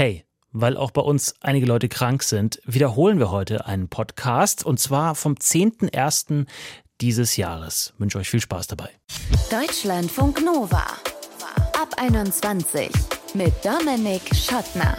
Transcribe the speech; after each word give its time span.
Hey, 0.00 0.24
weil 0.50 0.78
auch 0.78 0.92
bei 0.92 1.02
uns 1.02 1.34
einige 1.42 1.66
Leute 1.66 1.90
krank 1.90 2.22
sind, 2.22 2.58
wiederholen 2.64 3.18
wir 3.18 3.30
heute 3.30 3.66
einen 3.66 3.90
Podcast 3.90 4.64
und 4.64 4.80
zwar 4.80 5.14
vom 5.14 5.34
10.01. 5.34 6.46
dieses 7.02 7.36
Jahres. 7.36 7.92
Ich 7.92 8.00
wünsche 8.00 8.16
euch 8.16 8.30
viel 8.30 8.40
Spaß 8.40 8.68
dabei. 8.68 8.88
Deutschlandfunk 9.50 10.42
Nova. 10.42 10.86
Ab 11.78 11.90
21 11.98 12.88
mit 13.34 13.52
Dominik 13.62 14.22
Schottner. 14.34 14.96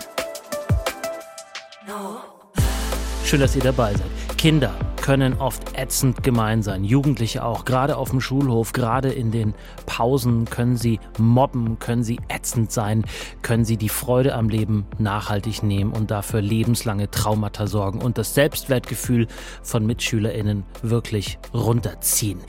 Schön, 3.25 3.39
dass 3.39 3.55
ihr 3.55 3.63
dabei 3.63 3.95
seid. 3.95 4.30
Kinder 4.41 4.73
können 4.99 5.35
oft 5.35 5.77
ätzend 5.77 6.23
gemein 6.23 6.63
sein. 6.63 6.83
Jugendliche 6.83 7.45
auch. 7.45 7.63
Gerade 7.63 7.95
auf 7.95 8.09
dem 8.09 8.19
Schulhof, 8.21 8.73
gerade 8.73 9.11
in 9.11 9.29
den 9.29 9.53
Pausen 9.85 10.45
können 10.45 10.77
sie 10.77 10.99
mobben, 11.19 11.77
können 11.77 12.03
sie 12.03 12.19
ätzend 12.27 12.71
sein, 12.71 13.05
können 13.43 13.65
sie 13.65 13.77
die 13.77 13.87
Freude 13.87 14.33
am 14.33 14.49
Leben 14.49 14.87
nachhaltig 14.97 15.61
nehmen 15.61 15.93
und 15.93 16.09
dafür 16.09 16.41
lebenslange 16.41 17.11
Traumata 17.11 17.67
sorgen 17.67 18.01
und 18.01 18.17
das 18.17 18.33
Selbstwertgefühl 18.33 19.27
von 19.61 19.85
MitschülerInnen 19.85 20.63
wirklich 20.81 21.37
runterziehen. 21.53 22.39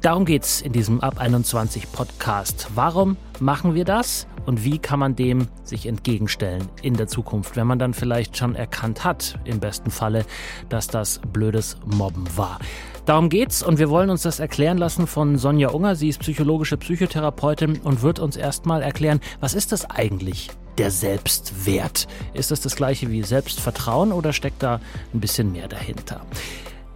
Darum 0.00 0.24
geht's 0.24 0.62
in 0.62 0.72
diesem 0.72 1.00
Ab 1.00 1.18
21 1.18 1.92
Podcast. 1.92 2.68
Warum 2.74 3.18
machen 3.40 3.74
wir 3.74 3.84
das? 3.84 4.26
Und 4.46 4.64
wie 4.64 4.78
kann 4.78 4.98
man 4.98 5.14
dem 5.14 5.48
sich 5.64 5.86
entgegenstellen 5.86 6.68
in 6.82 6.94
der 6.94 7.06
Zukunft, 7.06 7.56
wenn 7.56 7.66
man 7.66 7.78
dann 7.78 7.94
vielleicht 7.94 8.36
schon 8.36 8.54
erkannt 8.54 9.04
hat, 9.04 9.38
im 9.44 9.60
besten 9.60 9.90
Falle, 9.90 10.24
dass 10.68 10.88
das 10.88 11.20
blödes 11.32 11.76
Mobben 11.84 12.26
war? 12.36 12.58
Darum 13.04 13.28
geht's 13.28 13.62
und 13.62 13.78
wir 13.78 13.90
wollen 13.90 14.10
uns 14.10 14.22
das 14.22 14.38
erklären 14.38 14.78
lassen 14.78 15.06
von 15.06 15.36
Sonja 15.36 15.70
Unger. 15.70 15.96
Sie 15.96 16.08
ist 16.08 16.20
psychologische 16.20 16.76
Psychotherapeutin 16.76 17.80
und 17.80 18.02
wird 18.02 18.20
uns 18.20 18.36
erstmal 18.36 18.82
erklären, 18.82 19.20
was 19.40 19.54
ist 19.54 19.72
das 19.72 19.90
eigentlich? 19.90 20.50
Der 20.78 20.90
Selbstwert. 20.90 22.06
Ist 22.32 22.50
das 22.50 22.60
das 22.60 22.76
gleiche 22.76 23.10
wie 23.10 23.22
Selbstvertrauen 23.22 24.12
oder 24.12 24.32
steckt 24.32 24.62
da 24.62 24.80
ein 25.12 25.20
bisschen 25.20 25.52
mehr 25.52 25.68
dahinter? 25.68 26.24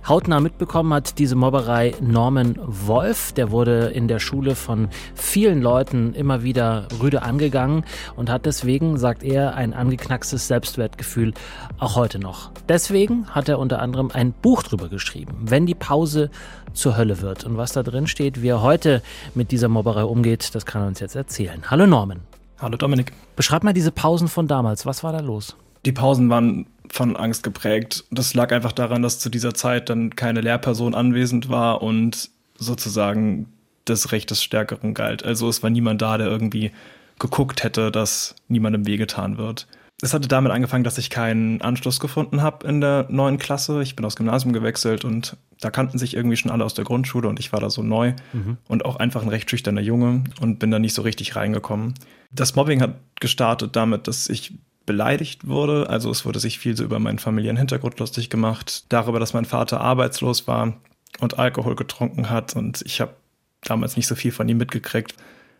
Hautnah 0.09 0.41
mitbekommen 0.41 0.95
hat 0.95 1.19
diese 1.19 1.35
Mobberei 1.35 1.95
Norman 2.01 2.59
Wolf. 2.65 3.33
Der 3.33 3.51
wurde 3.51 3.87
in 3.87 4.09
der 4.09 4.19
Schule 4.19 4.55
von 4.55 4.89
vielen 5.15 5.61
Leuten 5.61 6.15
immer 6.15 6.43
wieder 6.43 6.87
rüde 7.01 7.23
angegangen 7.23 7.85
und 8.15 8.31
hat 8.31 8.47
deswegen, 8.47 8.98
sagt 8.98 9.23
er, 9.23 9.55
ein 9.55 9.75
angeknackstes 9.75 10.47
Selbstwertgefühl 10.47 11.35
auch 11.79 11.97
heute 11.97 12.19
noch. 12.19 12.51
Deswegen 12.69 13.27
hat 13.29 13.48
er 13.48 13.59
unter 13.59 13.81
anderem 13.81 14.11
ein 14.13 14.33
Buch 14.33 14.63
drüber 14.63 14.89
geschrieben, 14.89 15.35
wenn 15.41 15.67
die 15.67 15.75
Pause 15.75 16.31
zur 16.73 16.97
Hölle 16.97 17.20
wird. 17.20 17.45
Und 17.45 17.57
was 17.57 17.73
da 17.73 17.83
drin 17.83 18.07
steht, 18.07 18.43
wie 18.43 18.48
er 18.48 18.63
heute 18.63 19.03
mit 19.35 19.51
dieser 19.51 19.69
Mobberei 19.69 20.05
umgeht, 20.05 20.55
das 20.55 20.67
kann 20.67 20.83
er 20.83 20.89
uns 20.89 21.01
jetzt 21.01 21.17
erzählen. 21.17 21.63
Hallo 21.70 21.87
Norman. 21.87 22.20
Hallo 22.59 22.77
Dominik. 22.77 23.13
Beschreib 23.35 23.65
mal 23.65 23.75
diese 23.75 23.91
Pausen 23.91 24.29
von 24.29 24.47
damals. 24.47 24.87
Was 24.87 25.05
war 25.05 25.13
da 25.13 25.20
los? 25.20 25.57
Die 25.85 25.93
Pausen 25.93 26.31
waren 26.31 26.67
von 26.91 27.17
Angst 27.17 27.43
geprägt. 27.43 28.05
Das 28.11 28.35
lag 28.35 28.53
einfach 28.53 28.73
daran, 28.73 29.03
dass 29.03 29.19
zu 29.19 29.29
dieser 29.29 29.55
Zeit 29.55 29.91
dann 29.91 30.15
keine 30.17 30.41
Lehrperson 30.41 30.95
anwesend 30.95 31.49
war 31.49 31.83
und 31.83 32.31
sozusagen 32.57 33.53
das 33.85 34.13
Recht 34.13 34.31
des 34.31 34.43
Stärkeren 34.43 34.95
galt. 34.95 35.25
Also 35.25 35.49
es 35.49 35.63
war 35.63 35.71
niemand 35.71 36.03
da, 36.03 36.19
der 36.19 36.27
irgendwie 36.27 36.73
geguckt 37.19 37.63
hätte, 37.63 37.91
dass 37.91 38.35
niemandem 38.49 38.87
wehgetan 38.87 39.39
wird. 39.39 39.67
Es 40.03 40.13
hatte 40.13 40.29
damit 40.29 40.53
angefangen, 40.53 40.85
dass 40.85 40.99
ich 40.99 41.09
keinen 41.09 41.63
Anschluss 41.63 42.01
gefunden 42.01 42.43
habe 42.43 42.67
in 42.67 42.83
der 42.83 43.07
neuen 43.09 43.39
Klasse. 43.39 43.81
Ich 43.83 43.97
bin 43.97 44.05
aufs 44.05 44.17
Gymnasium 44.17 44.53
gewechselt 44.53 45.07
und 45.07 45.39
da 45.61 45.71
kannten 45.71 45.97
sich 45.97 46.15
irgendwie 46.15 46.37
schon 46.37 46.51
alle 46.51 46.65
aus 46.67 46.75
der 46.75 46.85
Grundschule 46.85 47.29
und 47.29 47.41
ich 47.41 47.51
war 47.53 47.61
da 47.61 47.71
so 47.71 47.83
neu 47.83 48.13
mhm. 48.35 48.59
und 48.69 48.85
auch 48.85 48.97
einfach 48.97 49.23
ein 49.23 49.31
recht 49.31 49.49
schüchterner 49.49 49.81
Junge 49.81 50.25
und 50.41 50.59
bin 50.59 50.71
da 50.71 50.79
nicht 50.79 50.93
so 50.93 51.01
richtig 51.01 51.35
reingekommen. 51.35 51.95
Das 52.31 52.55
Mobbing 52.57 52.83
hat 52.83 52.97
gestartet 53.21 53.75
damit, 53.75 54.07
dass 54.07 54.29
ich 54.29 54.53
beleidigt 54.87 55.47
wurde. 55.47 55.91
Also 55.91 56.11
es 56.11 56.25
wurde 56.25 56.39
sich 56.39 56.59
viel 56.59 56.77
so 56.77 56.84
über 56.84 56.98
meinen 56.98 57.19
familiären 57.19 57.56
Hintergrund 57.56 57.98
lustig 57.98 58.31
gemacht, 58.31 58.84
darüber, 58.89 59.20
dass 59.20 59.34
mein 59.34 59.45
Vater 59.45 59.81
arbeitslos 59.81 60.47
war 60.47 60.75
und 61.20 61.39
Alkohol 61.39 61.77
getrunken 61.77 62.31
hat 62.31 62.56
und 62.56 62.83
ich 62.86 63.01
habe 63.01 63.14
damals 63.63 63.97
nicht 63.97 64.07
so 64.07 64.14
viel 64.14 64.33
von 64.33 64.48
ihm 64.48 64.58
mitgekriegt, 64.58 65.14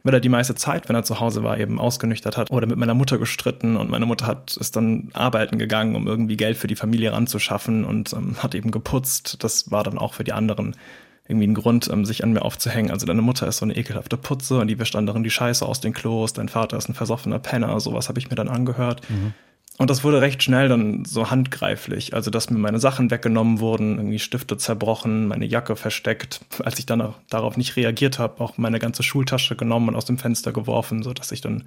weil 0.04 0.14
er 0.14 0.20
die 0.20 0.28
meiste 0.28 0.54
Zeit, 0.54 0.88
wenn 0.88 0.94
er 0.94 1.03
zu 1.03 1.19
Hause 1.19 1.42
war, 1.42 1.59
eben 1.59 1.81
ausgenüchtert 1.81 2.37
hat 2.37 2.50
oder 2.50 2.66
mit 2.66 2.76
meiner 2.76 2.94
Mutter 2.94 3.19
gestritten 3.19 3.76
und 3.76 3.91
meine 3.91 4.06
Mutter 4.06 4.26
hat 4.26 4.56
ist 4.56 4.76
dann 4.76 5.10
arbeiten 5.12 5.58
gegangen, 5.58 5.97
um 5.97 6.06
irgendwie 6.06 6.37
Geld 6.37 6.56
für 6.56 6.69
die 6.69 6.76
Familie 6.76 7.12
ranzuschaffen 7.12 7.84
und 7.84 8.12
ähm, 8.12 8.37
hat 8.43 8.54
eben 8.54 8.70
geputzt. 8.70 9.43
Das 9.43 9.70
war 9.72 9.82
dann 9.82 9.98
auch 9.98 10.14
für 10.14 10.25
die 10.25 10.32
anderen 10.32 10.76
irgendwie 11.28 11.47
ein 11.47 11.54
Grund, 11.54 11.88
um 11.88 12.04
sich 12.04 12.22
an 12.22 12.32
mir 12.32 12.42
aufzuhängen. 12.42 12.91
Also 12.91 13.06
deine 13.06 13.22
Mutter 13.22 13.47
ist 13.47 13.59
so 13.59 13.64
eine 13.64 13.76
ekelhafte 13.76 14.16
Putze 14.16 14.59
und 14.59 14.69
die 14.69 14.78
wischt 14.78 14.97
anderen 14.97 15.25
die 15.25 15.31
Scheiße 15.31 15.64
aus 15.64 15.81
den 15.81 15.92
Klos, 15.92 16.32
dein 16.32 16.48
Vater 16.48 16.76
ist 16.76 16.88
ein 16.88 16.94
versoffener 16.94 17.38
Penner, 17.38 17.78
sowas 17.81 18.09
habe 18.09 18.19
ich 18.19 18.31
mir 18.31 18.37
dann 18.37 18.48
angehört. 18.48 19.09
Mhm. 19.10 19.34
Und 19.78 19.91
das 19.91 20.04
wurde 20.04 20.22
recht 20.22 20.42
schnell 20.42 20.69
dann 20.69 21.04
so 21.04 21.31
handgreiflich. 21.31 22.14
Also, 22.14 22.31
dass 22.31 22.48
mir 22.48 22.59
meine 22.59 22.78
Sachen 22.78 23.10
weggenommen 23.10 23.60
wurden, 23.60 23.98
irgendwie 23.98 24.19
Stifte 24.19 24.56
zerbrochen, 24.56 25.28
meine 25.28 25.44
Jacke 25.44 25.76
versteckt. 25.76 26.41
Als 26.64 26.78
ich 26.78 26.87
dann 26.87 27.14
darauf 27.28 27.58
nicht 27.58 27.76
reagiert 27.76 28.19
habe, 28.19 28.43
auch 28.43 28.56
meine 28.56 28.78
ganze 28.78 29.03
Schultasche 29.03 29.54
genommen 29.54 29.91
und 29.91 29.97
aus 29.97 30.06
dem 30.06 30.16
Fenster 30.16 30.53
geworfen, 30.53 31.03
sodass 31.03 31.31
ich 31.31 31.43
dann 31.43 31.64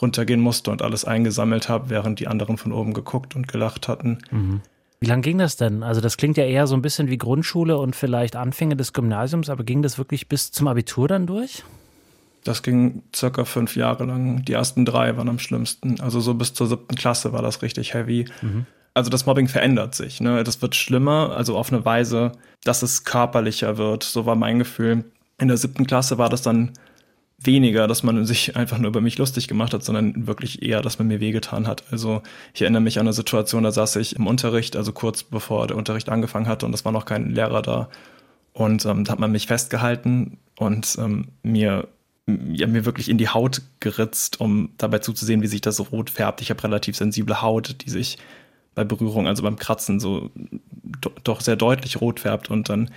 runtergehen 0.00 0.40
musste 0.40 0.70
und 0.70 0.82
alles 0.82 1.04
eingesammelt 1.04 1.68
habe, 1.68 1.90
während 1.90 2.20
die 2.20 2.28
anderen 2.28 2.58
von 2.58 2.72
oben 2.72 2.94
geguckt 2.94 3.34
und 3.34 3.48
gelacht 3.48 3.88
hatten. 3.88 4.18
Mhm. 4.30 4.60
Wie 5.00 5.06
lange 5.06 5.22
ging 5.22 5.38
das 5.38 5.56
denn? 5.56 5.82
Also 5.82 6.00
das 6.00 6.16
klingt 6.16 6.36
ja 6.36 6.44
eher 6.44 6.66
so 6.66 6.74
ein 6.74 6.82
bisschen 6.82 7.08
wie 7.08 7.18
Grundschule 7.18 7.78
und 7.78 7.94
vielleicht 7.94 8.34
Anfänge 8.34 8.76
des 8.76 8.92
Gymnasiums, 8.92 9.48
aber 9.48 9.62
ging 9.62 9.82
das 9.82 9.98
wirklich 9.98 10.28
bis 10.28 10.50
zum 10.50 10.66
Abitur 10.66 11.06
dann 11.06 11.26
durch? 11.26 11.62
Das 12.44 12.62
ging 12.62 13.02
circa 13.14 13.44
fünf 13.44 13.76
Jahre 13.76 14.04
lang. 14.04 14.44
Die 14.44 14.52
ersten 14.52 14.84
drei 14.84 15.16
waren 15.16 15.28
am 15.28 15.38
schlimmsten. 15.38 16.00
Also 16.00 16.20
so 16.20 16.34
bis 16.34 16.54
zur 16.54 16.66
siebten 16.66 16.96
Klasse 16.96 17.32
war 17.32 17.42
das 17.42 17.62
richtig 17.62 17.94
heavy. 17.94 18.26
Mhm. 18.42 18.66
Also 18.94 19.10
das 19.10 19.26
Mobbing 19.26 19.46
verändert 19.46 19.94
sich. 19.94 20.20
Ne? 20.20 20.42
Das 20.42 20.60
wird 20.62 20.74
schlimmer, 20.74 21.34
also 21.36 21.56
auf 21.56 21.72
eine 21.72 21.84
Weise, 21.84 22.32
dass 22.64 22.82
es 22.82 23.04
körperlicher 23.04 23.76
wird. 23.76 24.02
So 24.02 24.26
war 24.26 24.34
mein 24.34 24.58
Gefühl. 24.58 25.04
In 25.38 25.48
der 25.48 25.56
siebten 25.56 25.86
Klasse 25.86 26.18
war 26.18 26.28
das 26.28 26.42
dann 26.42 26.72
weniger, 27.40 27.86
dass 27.86 28.02
man 28.02 28.24
sich 28.26 28.56
einfach 28.56 28.78
nur 28.78 28.88
über 28.88 29.00
mich 29.00 29.16
lustig 29.18 29.46
gemacht 29.46 29.72
hat, 29.72 29.84
sondern 29.84 30.26
wirklich 30.26 30.62
eher, 30.62 30.82
dass 30.82 30.98
man 30.98 31.06
mir 31.06 31.20
wehgetan 31.20 31.66
hat. 31.66 31.84
Also 31.90 32.22
ich 32.52 32.62
erinnere 32.62 32.82
mich 32.82 32.98
an 32.98 33.06
eine 33.06 33.12
Situation, 33.12 33.62
da 33.62 33.70
saß 33.70 33.96
ich 33.96 34.16
im 34.16 34.26
Unterricht, 34.26 34.76
also 34.76 34.92
kurz 34.92 35.22
bevor 35.22 35.68
der 35.68 35.76
Unterricht 35.76 36.08
angefangen 36.08 36.48
hatte 36.48 36.66
und 36.66 36.74
es 36.74 36.84
war 36.84 36.92
noch 36.92 37.04
kein 37.04 37.30
Lehrer 37.30 37.62
da. 37.62 37.88
Und 38.52 38.84
ähm, 38.86 39.04
da 39.04 39.12
hat 39.12 39.20
man 39.20 39.30
mich 39.30 39.46
festgehalten 39.46 40.38
und 40.56 40.96
ähm, 40.98 41.28
mir, 41.44 41.86
ja, 42.26 42.66
mir 42.66 42.84
wirklich 42.84 43.08
in 43.08 43.18
die 43.18 43.28
Haut 43.28 43.62
geritzt, 43.78 44.40
um 44.40 44.70
dabei 44.76 44.98
zuzusehen, 44.98 45.42
wie 45.42 45.46
sich 45.46 45.60
das 45.60 45.76
so 45.76 45.84
rot 45.84 46.10
färbt. 46.10 46.40
Ich 46.40 46.50
habe 46.50 46.62
relativ 46.64 46.96
sensible 46.96 47.40
Haut, 47.40 47.76
die 47.84 47.90
sich 47.90 48.18
bei 48.74 48.82
Berührung, 48.82 49.28
also 49.28 49.44
beim 49.44 49.56
Kratzen, 49.56 50.00
so 50.00 50.30
do 51.00 51.10
doch 51.22 51.40
sehr 51.40 51.56
deutlich 51.56 52.00
rot 52.00 52.20
färbt 52.20 52.50
und 52.50 52.68
dann 52.68 52.90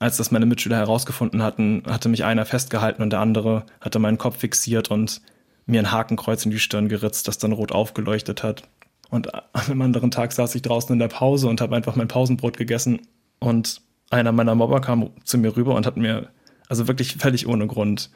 als 0.00 0.16
das 0.16 0.30
meine 0.30 0.46
Mitschüler 0.46 0.78
herausgefunden 0.78 1.42
hatten, 1.42 1.82
hatte 1.86 2.08
mich 2.08 2.24
einer 2.24 2.46
festgehalten 2.46 3.02
und 3.02 3.10
der 3.10 3.20
andere 3.20 3.66
hatte 3.80 3.98
meinen 3.98 4.18
Kopf 4.18 4.38
fixiert 4.38 4.90
und 4.90 5.20
mir 5.66 5.80
ein 5.80 5.92
Hakenkreuz 5.92 6.44
in 6.44 6.50
die 6.50 6.58
Stirn 6.58 6.88
geritzt, 6.88 7.28
das 7.28 7.38
dann 7.38 7.52
rot 7.52 7.70
aufgeleuchtet 7.70 8.42
hat. 8.42 8.64
Und 9.10 9.34
an 9.34 9.42
einem 9.52 9.82
anderen 9.82 10.10
Tag 10.10 10.32
saß 10.32 10.54
ich 10.54 10.62
draußen 10.62 10.92
in 10.92 10.98
der 10.98 11.08
Pause 11.08 11.48
und 11.48 11.60
habe 11.60 11.76
einfach 11.76 11.96
mein 11.96 12.08
Pausenbrot 12.08 12.56
gegessen. 12.56 13.00
Und 13.40 13.82
einer 14.08 14.32
meiner 14.32 14.54
Mobber 14.54 14.80
kam 14.80 15.10
zu 15.24 15.36
mir 15.36 15.54
rüber 15.54 15.74
und 15.74 15.86
hat 15.86 15.98
mir, 15.98 16.30
also 16.68 16.88
wirklich 16.88 17.16
völlig 17.16 17.46
ohne 17.46 17.66
Grund, 17.66 18.10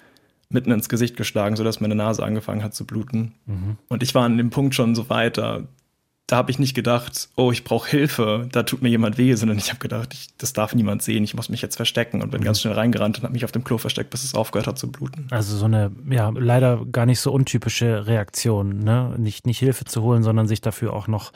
mitten 0.49 0.71
ins 0.71 0.89
Gesicht 0.89 1.17
geschlagen, 1.17 1.57
sodass 1.57 1.81
meine 1.81 1.95
Nase 1.95 2.23
angefangen 2.23 2.63
hat 2.63 2.75
zu 2.75 2.87
bluten. 2.87 3.35
Mhm. 3.45 3.77
Und 3.89 4.03
ich 4.03 4.15
war 4.15 4.25
an 4.25 4.39
dem 4.39 4.51
Punkt 4.51 4.75
schon 4.75 4.95
so 4.95 5.11
weit, 5.11 5.39
da 6.27 6.37
habe 6.37 6.51
ich 6.51 6.59
nicht 6.59 6.75
gedacht, 6.75 7.29
oh, 7.37 7.53
ich 7.53 7.65
brauche 7.65 7.89
Hilfe, 7.89 8.49
da 8.51 8.63
tut 8.63 8.81
mir 8.81 8.89
jemand 8.89 9.19
weh, 9.19 9.35
sondern 9.35 9.59
ich 9.59 9.69
habe 9.69 9.79
gedacht, 9.79 10.15
ich, 10.15 10.29
das 10.39 10.55
darf 10.55 10.75
niemand 10.75 11.03
sehen, 11.03 11.23
ich 11.23 11.35
muss 11.35 11.51
mich 11.51 11.61
jetzt 11.61 11.77
verstecken 11.77 12.23
und 12.23 12.31
bin 12.31 12.41
mhm. 12.41 12.45
ganz 12.45 12.63
schnell 12.63 12.73
reingerannt 12.73 13.19
und 13.19 13.25
habe 13.25 13.35
mich 13.35 13.45
auf 13.45 13.53
dem 13.53 13.63
Klo 13.63 13.77
versteckt, 13.77 14.09
bis 14.09 14.25
es 14.25 14.35
aufgehört 14.35 14.67
hat 14.67 14.79
zu 14.79 14.91
bluten. 14.91 15.27
Also 15.31 15.57
so 15.57 15.67
eine, 15.67 15.93
ja, 16.09 16.31
leider 16.35 16.85
gar 16.87 17.05
nicht 17.05 17.21
so 17.21 17.31
untypische 17.31 18.07
Reaktion, 18.07 18.79
ne? 18.79 19.15
Nicht, 19.19 19.47
nicht 19.47 19.59
Hilfe 19.59 19.85
zu 19.85 20.01
holen, 20.03 20.23
sondern 20.23 20.49
sich 20.49 20.63
dafür 20.63 20.95
auch 20.95 21.09
noch 21.09 21.33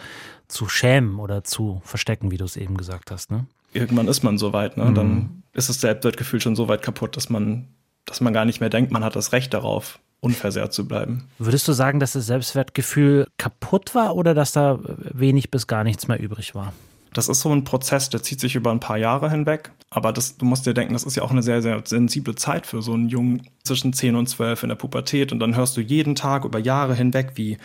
zu 0.49 0.69
schämen 0.70 1.19
oder 1.19 1.44
zu 1.44 1.82
verstecken, 1.84 2.31
wie 2.31 2.38
du 2.38 2.46
es 2.46 2.56
eben 2.56 2.79
gesagt 2.79 3.11
hast, 3.11 3.31
ne? 3.31 3.46
Irgendwann 3.75 4.08
ist 4.08 4.23
man 4.23 4.38
so 4.38 4.55
weit, 4.55 4.79
ne? 4.79 4.87
Mhm. 4.87 4.94
Dann 4.94 5.43
ist 5.52 5.69
das 5.69 5.82
Selbstwertgefühl 5.82 6.41
schon 6.41 6.56
so 6.56 6.69
weit 6.69 6.81
kaputt, 6.81 7.14
dass 7.19 7.29
man, 7.29 7.69
dass 8.06 8.23
man 8.23 8.32
gar 8.32 8.46
nicht 8.46 8.61
mehr 8.61 8.70
denkt, 8.70 8.91
man 8.91 9.05
hat 9.05 9.17
das 9.17 9.32
Recht 9.32 9.52
darauf, 9.52 9.99
unversehrt 10.20 10.73
zu 10.73 10.87
bleiben. 10.87 11.29
Würdest 11.38 11.69
du 11.69 11.73
sagen, 11.73 12.00
dass 12.00 12.12
das 12.12 12.26
Selbstwertgefühl 12.26 13.29
kaputt 13.37 13.94
war 13.94 14.17
oder 14.17 14.35
dass 14.35 14.53
da 14.53 14.79
wenig 14.82 15.50
bis 15.50 15.67
gar 15.67 15.85
nichts 15.85 16.09
mehr 16.09 16.20
übrig 16.20 16.55
war? 16.55 16.73
Das 17.15 17.29
ist 17.29 17.41
so 17.41 17.50
ein 17.50 17.65
Prozess, 17.65 18.11
der 18.11 18.23
zieht 18.23 18.41
sich 18.41 18.55
über 18.55 18.70
ein 18.70 18.81
paar 18.81 18.99
Jahre 18.99 19.31
hinweg. 19.31 19.70
Aber 19.91 20.12
das, 20.12 20.37
du 20.37 20.44
musst 20.44 20.67
dir 20.67 20.75
denken, 20.75 20.93
das 20.93 21.05
ist 21.05 21.17
ja 21.17 21.23
auch 21.23 21.31
eine 21.31 21.43
sehr, 21.43 21.62
sehr 21.62 21.81
sensible 21.85 22.35
Zeit 22.35 22.67
für 22.67 22.82
so 22.82 22.93
einen 22.93 23.09
Jungen 23.09 23.49
zwischen 23.65 23.93
10 23.93 24.15
und 24.15 24.29
12 24.29 24.65
in 24.65 24.69
der 24.69 24.76
Pubertät. 24.76 25.32
Und 25.32 25.41
dann 25.41 25.56
hörst 25.56 25.76
du 25.76 25.81
jeden 25.81 26.15
Tag 26.15 26.44
über 26.44 26.59
Jahre 26.59 26.94
hinweg, 26.94 27.32
wie 27.37 27.56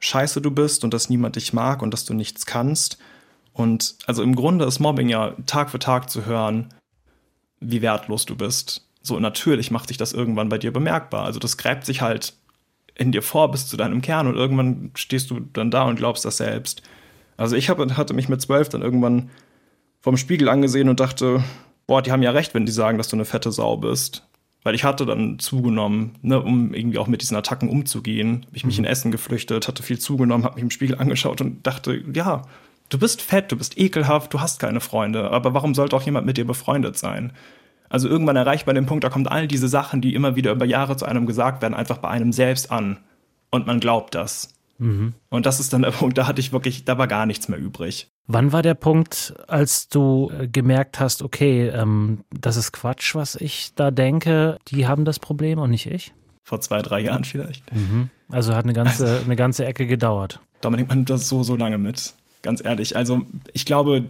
scheiße 0.00 0.40
du 0.40 0.50
bist 0.50 0.82
und 0.82 0.92
dass 0.92 1.08
niemand 1.08 1.36
dich 1.36 1.52
mag 1.52 1.82
und 1.82 1.92
dass 1.92 2.04
du 2.04 2.14
nichts 2.14 2.46
kannst. 2.46 2.98
Und 3.52 3.96
also 4.06 4.22
im 4.22 4.34
Grunde 4.34 4.64
ist 4.64 4.80
Mobbing 4.80 5.08
ja 5.08 5.34
Tag 5.46 5.70
für 5.70 5.78
Tag 5.78 6.10
zu 6.10 6.26
hören, 6.26 6.74
wie 7.60 7.82
wertlos 7.82 8.26
du 8.26 8.36
bist 8.36 8.89
so 9.02 9.18
natürlich 9.18 9.70
macht 9.70 9.88
sich 9.88 9.96
das 9.96 10.12
irgendwann 10.12 10.48
bei 10.48 10.58
dir 10.58 10.72
bemerkbar. 10.72 11.24
Also 11.24 11.38
das 11.38 11.56
gräbt 11.56 11.84
sich 11.86 12.02
halt 12.02 12.34
in 12.94 13.12
dir 13.12 13.22
vor 13.22 13.50
bis 13.50 13.66
zu 13.66 13.76
deinem 13.76 14.02
Kern 14.02 14.26
und 14.26 14.36
irgendwann 14.36 14.90
stehst 14.94 15.30
du 15.30 15.40
dann 15.40 15.70
da 15.70 15.84
und 15.84 15.96
glaubst 15.96 16.24
das 16.24 16.36
selbst. 16.36 16.82
Also 17.36 17.56
ich 17.56 17.70
hab, 17.70 17.78
hatte 17.96 18.12
mich 18.12 18.28
mit 18.28 18.42
zwölf 18.42 18.68
dann 18.68 18.82
irgendwann 18.82 19.30
vom 20.00 20.16
Spiegel 20.16 20.48
angesehen 20.48 20.88
und 20.88 21.00
dachte, 21.00 21.42
boah, 21.86 22.02
die 22.02 22.12
haben 22.12 22.22
ja 22.22 22.30
recht, 22.30 22.54
wenn 22.54 22.66
die 22.66 22.72
sagen, 22.72 22.98
dass 22.98 23.08
du 23.08 23.16
eine 23.16 23.24
fette 23.24 23.52
Sau 23.52 23.76
bist. 23.76 24.26
Weil 24.62 24.74
ich 24.74 24.84
hatte 24.84 25.06
dann 25.06 25.38
zugenommen, 25.38 26.18
ne, 26.20 26.38
um 26.38 26.74
irgendwie 26.74 26.98
auch 26.98 27.06
mit 27.06 27.22
diesen 27.22 27.36
Attacken 27.36 27.70
umzugehen. 27.70 28.44
Habe 28.46 28.56
ich 28.56 28.66
mich 28.66 28.78
mhm. 28.78 28.84
in 28.84 28.90
Essen 28.90 29.10
geflüchtet, 29.10 29.66
hatte 29.66 29.82
viel 29.82 29.98
zugenommen, 29.98 30.44
habe 30.44 30.56
mich 30.56 30.64
im 30.64 30.70
Spiegel 30.70 30.96
angeschaut 30.98 31.40
und 31.40 31.66
dachte, 31.66 32.02
ja, 32.12 32.42
du 32.90 32.98
bist 32.98 33.22
fett, 33.22 33.50
du 33.50 33.56
bist 33.56 33.78
ekelhaft, 33.78 34.34
du 34.34 34.40
hast 34.40 34.60
keine 34.60 34.80
Freunde. 34.80 35.30
Aber 35.30 35.54
warum 35.54 35.74
sollte 35.74 35.96
auch 35.96 36.02
jemand 36.02 36.26
mit 36.26 36.36
dir 36.36 36.46
befreundet 36.46 36.98
sein? 36.98 37.32
Also 37.90 38.08
irgendwann 38.08 38.36
erreicht 38.36 38.66
man 38.66 38.76
den 38.76 38.86
Punkt, 38.86 39.04
da 39.04 39.10
kommt 39.10 39.30
all 39.30 39.46
diese 39.48 39.68
Sachen, 39.68 40.00
die 40.00 40.14
immer 40.14 40.36
wieder 40.36 40.52
über 40.52 40.64
Jahre 40.64 40.96
zu 40.96 41.04
einem 41.04 41.26
gesagt 41.26 41.60
werden, 41.60 41.74
einfach 41.74 41.98
bei 41.98 42.08
einem 42.08 42.32
selbst 42.32 42.70
an. 42.70 42.98
Und 43.50 43.66
man 43.66 43.80
glaubt 43.80 44.14
das. 44.14 44.54
Mhm. 44.78 45.12
Und 45.28 45.44
das 45.44 45.60
ist 45.60 45.72
dann 45.72 45.82
der 45.82 45.90
Punkt, 46.00 46.16
da 46.16 46.26
hatte 46.26 46.40
ich 46.40 46.52
wirklich, 46.52 46.84
da 46.84 46.96
war 46.98 47.08
gar 47.08 47.26
nichts 47.26 47.48
mehr 47.48 47.58
übrig. 47.58 48.08
Wann 48.28 48.52
war 48.52 48.62
der 48.62 48.74
Punkt, 48.74 49.34
als 49.48 49.88
du 49.88 50.30
äh, 50.38 50.46
gemerkt 50.46 51.00
hast, 51.00 51.22
okay, 51.22 51.68
ähm, 51.68 52.20
das 52.30 52.56
ist 52.56 52.72
Quatsch, 52.72 53.16
was 53.16 53.34
ich 53.34 53.74
da 53.74 53.90
denke, 53.90 54.56
die 54.68 54.86
haben 54.86 55.04
das 55.04 55.18
Problem 55.18 55.58
und 55.58 55.70
nicht 55.70 55.86
ich? 55.86 56.12
Vor 56.44 56.60
zwei, 56.60 56.82
drei 56.82 57.00
Jahren 57.00 57.24
vielleicht. 57.24 57.74
Mhm. 57.74 58.08
Also 58.28 58.54
hat 58.54 58.64
eine 58.64 58.72
ganze, 58.72 59.06
also, 59.06 59.24
eine 59.24 59.36
ganze 59.36 59.66
Ecke 59.66 59.86
gedauert. 59.86 60.40
Dominik, 60.60 60.88
man 60.88 60.98
nimmt 60.98 61.10
das 61.10 61.28
so, 61.28 61.42
so 61.42 61.56
lange 61.56 61.78
mit. 61.78 62.14
Ganz 62.42 62.64
ehrlich. 62.64 62.96
Also 62.96 63.22
ich 63.52 63.66
glaube, 63.66 64.04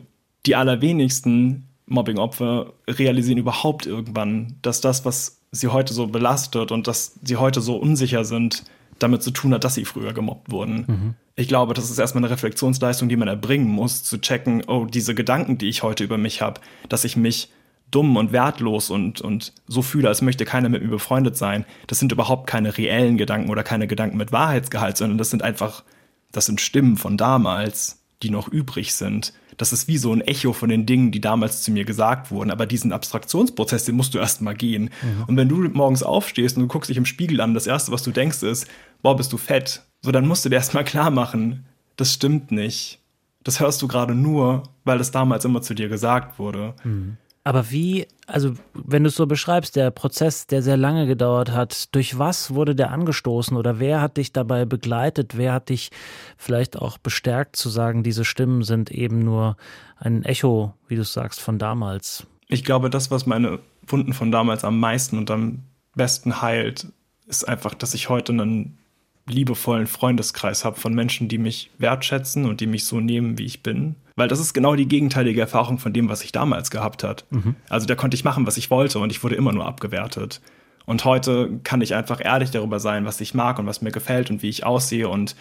die 0.47 0.55
allerwenigsten 0.55 1.67
Mobbing-Opfer 1.91 2.73
realisieren 2.89 3.39
überhaupt 3.39 3.87
irgendwann, 3.87 4.57
dass 4.63 4.81
das, 4.81 5.05
was 5.05 5.41
sie 5.53 5.69
heute 5.69 5.93
so 5.93 6.07
belastet 6.07 6.73
und 6.73 6.87
dass 6.87 7.19
sie 7.23 7.37
heute 7.37 7.61
so 7.61 7.77
unsicher 7.77 8.25
sind, 8.25 8.65
damit 8.99 9.23
zu 9.23 9.31
tun 9.31 9.53
hat, 9.53 9.65
dass 9.65 9.75
sie 9.75 9.85
früher 9.85 10.13
gemobbt 10.13 10.51
wurden. 10.51 10.85
Mhm. 10.87 11.15
Ich 11.37 11.49
glaube, 11.49 11.75
das 11.75 11.91
ist 11.91 11.99
erstmal 11.99 12.23
eine 12.25 12.33
Reflexionsleistung, 12.33 13.09
die 13.09 13.17
man 13.17 13.29
erbringen 13.29 13.69
muss, 13.69 14.03
zu 14.03 14.21
checken, 14.21 14.63
oh, 14.67 14.85
diese 14.85 15.15
Gedanken, 15.15 15.59
die 15.59 15.69
ich 15.69 15.83
heute 15.83 16.05
über 16.05 16.19
mich 16.19 16.43
habe, 16.43 16.61
dass 16.89 17.05
ich 17.05 17.17
mich 17.17 17.51
dumm 17.91 18.17
und 18.17 18.33
wertlos 18.33 18.91
und, 18.91 19.21
und 19.21 19.53
so 19.67 19.83
fühle, 19.83 20.09
als 20.09 20.23
möchte 20.23 20.45
keiner 20.45 20.69
mit 20.69 20.83
mir 20.83 20.91
befreundet 20.91 21.37
sein, 21.37 21.65
das 21.89 21.99
sind 21.99 22.13
überhaupt 22.13 22.47
keine 22.47 22.77
reellen 22.79 23.17
Gedanken 23.17 23.51
oder 23.51 23.65
keine 23.65 23.89
Gedanken 23.89 24.17
mit 24.17 24.33
Wahrheitsgehalt, 24.33 24.97
sondern 24.97 25.19
das 25.19 25.31
sind 25.31 25.43
einfach, 25.43 25.83
das 26.31 26.47
sind 26.47 26.61
Stimmen 26.61 26.97
von 26.97 27.17
damals, 27.17 28.01
die 28.23 28.31
noch 28.31 28.49
übrig 28.49 28.95
sind. 28.95 29.33
Das 29.61 29.75
ist 29.75 29.89
wie 29.89 29.99
so 29.99 30.11
ein 30.11 30.23
Echo 30.23 30.55
von 30.55 30.71
den 30.71 30.87
Dingen, 30.87 31.11
die 31.11 31.21
damals 31.21 31.61
zu 31.61 31.71
mir 31.71 31.85
gesagt 31.85 32.31
wurden. 32.31 32.51
Aber 32.51 32.65
diesen 32.65 32.93
Abstraktionsprozess, 32.93 33.85
den 33.85 33.95
musst 33.95 34.15
du 34.15 34.19
erst 34.19 34.41
mal 34.41 34.55
gehen. 34.55 34.85
Mhm. 35.03 35.25
Und 35.27 35.37
wenn 35.37 35.51
du 35.51 35.57
morgens 35.69 36.03
aufstehst 36.03 36.57
und 36.57 36.63
du 36.63 36.69
guckst 36.69 36.89
dich 36.89 36.97
im 36.97 37.05
Spiegel 37.05 37.43
an, 37.43 37.53
das 37.53 37.67
erste, 37.67 37.93
was 37.93 38.03
du 38.03 38.11
denkst, 38.11 38.43
ist, 38.43 38.67
boah, 39.03 39.15
bist 39.17 39.35
du 39.35 39.37
fett. 39.37 39.83
So, 40.01 40.13
dann 40.13 40.27
musst 40.27 40.47
du 40.47 40.49
dir 40.49 40.55
erst 40.55 40.73
mal 40.73 40.83
klar 40.83 41.11
machen, 41.11 41.67
das 41.97 42.15
stimmt 42.15 42.51
nicht. 42.51 43.01
Das 43.45 43.61
hörst 43.61 43.83
du 43.83 43.89
gerade 43.89 44.15
nur, 44.15 44.63
weil 44.85 44.97
das 44.97 45.11
damals 45.11 45.45
immer 45.45 45.61
zu 45.61 45.75
dir 45.75 45.91
gesagt 45.91 46.39
wurde. 46.39 46.73
Mhm. 46.83 47.19
Aber 47.43 47.71
wie, 47.71 48.07
also 48.27 48.53
wenn 48.75 49.03
du 49.03 49.09
es 49.09 49.15
so 49.15 49.27
beschreibst, 49.27 49.75
der 49.75 49.91
Prozess, 49.91 50.47
der 50.47 50.63
sehr 50.63 50.77
lange 50.77 51.07
gedauert 51.07 51.51
hat, 51.51 51.95
durch 51.95 52.19
was 52.19 52.55
wurde 52.55 52.75
der 52.75 52.91
angestoßen 52.91 53.57
oder 53.57 53.79
wer 53.81 54.03
hat 54.03 54.19
dich 54.19 54.33
dabei 54.33 54.67
begleitet? 54.67 55.39
Wer 55.39 55.55
hat 55.55 55.71
dich 55.71 55.91
vielleicht 56.37 56.77
auch 56.77 56.99
bestärkt 56.99 57.57
zu 57.57 57.71
sagen, 57.71 58.03
diese 58.03 58.27
Stimmen 58.27 58.63
sind 58.63 58.91
eben 58.91 59.21
nur 59.21 59.57
ein 59.97 60.23
Echo, 60.23 60.75
wie 60.87 60.97
du 60.97 61.05
sagst, 61.05 61.41
von 61.41 61.59
damals? 61.59 62.27
Ich 62.47 62.63
glaube, 62.63 62.91
das, 62.91 63.11
was 63.11 63.25
meine 63.25 63.59
Wunden 63.87 64.13
von 64.13 64.31
damals 64.31 64.63
am 64.65 64.79
meisten 64.79 65.17
und 65.17 65.31
am 65.31 65.63
besten 65.95 66.43
heilt, 66.43 66.89
ist 67.27 67.49
einfach, 67.49 67.75
dass 67.75 67.95
ich 67.95 68.11
heute 68.11 68.33
einen 68.33 68.79
liebevollen 69.27 69.87
Freundeskreis 69.87 70.65
habe 70.65 70.79
von 70.79 70.95
Menschen, 70.95 71.29
die 71.29 71.39
mich 71.39 71.71
wertschätzen 71.79 72.45
und 72.45 72.61
die 72.61 72.67
mich 72.67 72.85
so 72.85 73.01
nehmen, 73.01 73.39
wie 73.39 73.45
ich 73.45 73.63
bin. 73.63 73.97
Weil 74.21 74.29
das 74.29 74.39
ist 74.39 74.53
genau 74.53 74.77
die 74.77 74.87
gegenteilige 74.87 75.41
Erfahrung 75.41 75.79
von 75.79 75.95
dem, 75.95 76.11
was 76.11 76.23
ich 76.23 76.31
damals 76.31 76.71
gehabt 76.71 77.05
hat. 77.05 77.25
Mhm. 77.31 77.57
Also 77.71 77.87
da 77.87 77.95
konnte 77.95 78.15
ich 78.15 78.23
machen, 78.23 78.47
was 78.47 78.59
ich 78.59 78.71
wollte 78.71 78.99
und 78.99 79.11
ich 79.11 79.25
wurde 79.25 79.35
immer 79.35 79.51
nur 79.51 79.65
abgewertet. 79.65 80.43
Und 80.85 81.07
heute 81.07 81.59
kann 81.65 81.81
ich 81.81 81.95
einfach 81.95 82.23
ehrlich 82.23 82.51
darüber 82.51 82.81
sein, 82.81 83.07
was 83.07 83.19
ich 83.23 83.33
mag 83.33 83.59
und 83.59 83.65
was 83.65 83.81
mir 83.81 83.93
gefällt 83.93 84.31
und 84.31 84.43
wie 84.43 84.51
ich 84.51 84.67
aussehe 84.67 85.09
und 85.09 85.37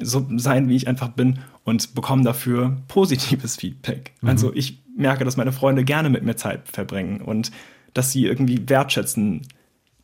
so 0.00 0.24
sein, 0.36 0.68
wie 0.68 0.76
ich 0.76 0.86
einfach 0.86 1.08
bin 1.08 1.40
und 1.64 1.96
bekomme 1.96 2.22
dafür 2.22 2.76
positives 2.86 3.56
Feedback. 3.56 4.12
Mhm. 4.20 4.28
Also 4.28 4.54
ich 4.54 4.80
merke, 4.96 5.24
dass 5.24 5.36
meine 5.36 5.50
Freunde 5.50 5.82
gerne 5.82 6.08
mit 6.08 6.22
mir 6.22 6.36
Zeit 6.36 6.68
verbringen 6.68 7.22
und 7.22 7.50
dass 7.92 8.12
sie 8.12 8.24
irgendwie 8.24 8.68
wertschätzen, 8.68 9.48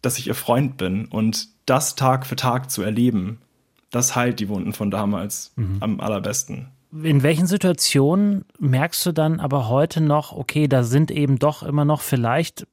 dass 0.02 0.18
ich 0.18 0.26
ihr 0.26 0.34
Freund 0.34 0.76
bin 0.76 1.04
und 1.04 1.50
das 1.66 1.94
Tag 1.94 2.26
für 2.26 2.34
Tag 2.34 2.68
zu 2.68 2.82
erleben, 2.82 3.38
das 3.92 4.16
heilt 4.16 4.40
die 4.40 4.48
Wunden 4.48 4.72
von 4.72 4.90
damals 4.90 5.52
mhm. 5.54 5.76
am 5.78 6.00
allerbesten. 6.00 6.66
In 6.90 7.22
welchen 7.22 7.46
Situationen 7.46 8.46
merkst 8.58 9.04
du 9.04 9.12
dann 9.12 9.40
aber 9.40 9.68
heute 9.68 10.00
noch, 10.00 10.32
okay, 10.32 10.68
da 10.68 10.82
sind 10.82 11.10
eben 11.10 11.38
doch 11.38 11.62
immer 11.62 11.84
noch 11.84 12.00
vielleicht, 12.00 12.66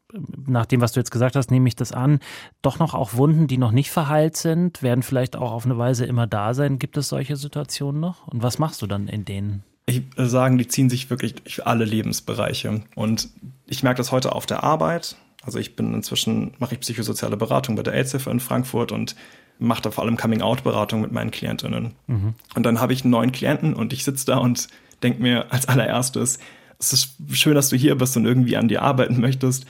nach 0.48 0.66
dem, 0.66 0.80
was 0.80 0.94
du 0.94 1.02
jetzt 1.02 1.12
gesagt 1.12 1.36
hast, 1.36 1.52
nehme 1.52 1.68
ich 1.68 1.76
das 1.76 1.92
an, 1.92 2.20
doch 2.62 2.80
noch 2.80 2.94
auch 2.94 3.16
Wunden, 3.16 3.48
die 3.48 3.58
noch 3.58 3.72
nicht 3.72 3.92
verheilt 3.92 4.38
sind, 4.38 4.82
werden 4.82 5.04
vielleicht 5.04 5.36
auch 5.36 5.52
auf 5.52 5.66
eine 5.66 5.78
Weise 5.78 6.06
immer 6.06 6.28
da 6.28 6.54
sein. 6.54 6.80
Gibt 6.80 6.96
es 6.96 7.10
solche 7.10 7.36
Situationen 7.36 8.00
noch? 8.00 8.28
Und 8.28 8.42
was 8.42 8.58
machst 8.58 8.82
du 8.82 8.88
dann 8.88 9.10
in 9.10 9.26
denen? 9.26 9.64
Ich 9.86 10.04
würde 10.16 10.30
sagen, 10.30 10.58
die 10.58 10.68
ziehen 10.68 10.90
sich 10.90 11.10
wirklich 11.10 11.36
durch 11.36 11.68
alle 11.68 11.84
Lebensbereiche. 11.84 12.84
Und 12.96 13.30
ich 13.68 13.84
merke 13.84 13.98
das 13.98 14.14
heute 14.14 14.32
auf 14.32 14.46
der 14.46 14.64
Arbeit. 14.64 15.18
Also 15.44 15.60
ich 15.60 15.76
bin 15.76 15.94
inzwischen, 15.94 16.54
mache 16.58 16.76
ich 16.76 16.80
psychosoziale 16.80 17.38
Beratung 17.38 17.76
bei 17.76 17.84
der 17.84 17.94
AIDS-Hilfe 17.94 18.32
in 18.32 18.40
Frankfurt 18.40 18.94
und 18.94 19.16
mache 19.60 19.82
da 19.82 19.92
vor 19.92 20.04
allem 20.04 20.18
Coming-out-Beratung 20.18 21.02
mit 21.02 21.12
meinen 21.12 21.32
Klientinnen. 21.32 21.94
Mhm. 22.08 22.34
Und 22.56 22.64
dann 22.64 22.80
habe 22.82 22.94
ich 22.94 23.04
einen 23.04 23.12
neuen 23.12 23.32
Klienten 23.32 23.74
und 23.74 23.94
ich 23.94 24.04
sitze 24.04 24.26
da 24.26 24.38
und 24.38 24.68
denke 25.04 25.22
mir 25.22 25.52
als 25.52 25.68
allererstes, 25.68 26.40
es 26.80 26.94
ist 26.94 27.16
schön, 27.32 27.56
dass 27.56 27.70
du 27.70 27.78
hier 27.78 27.96
bist 27.96 28.18
und 28.18 28.26
irgendwie 28.26 28.58
an 28.58 28.68
dir 28.68 28.82
arbeiten 28.82 29.20
möchtest. 29.22 29.66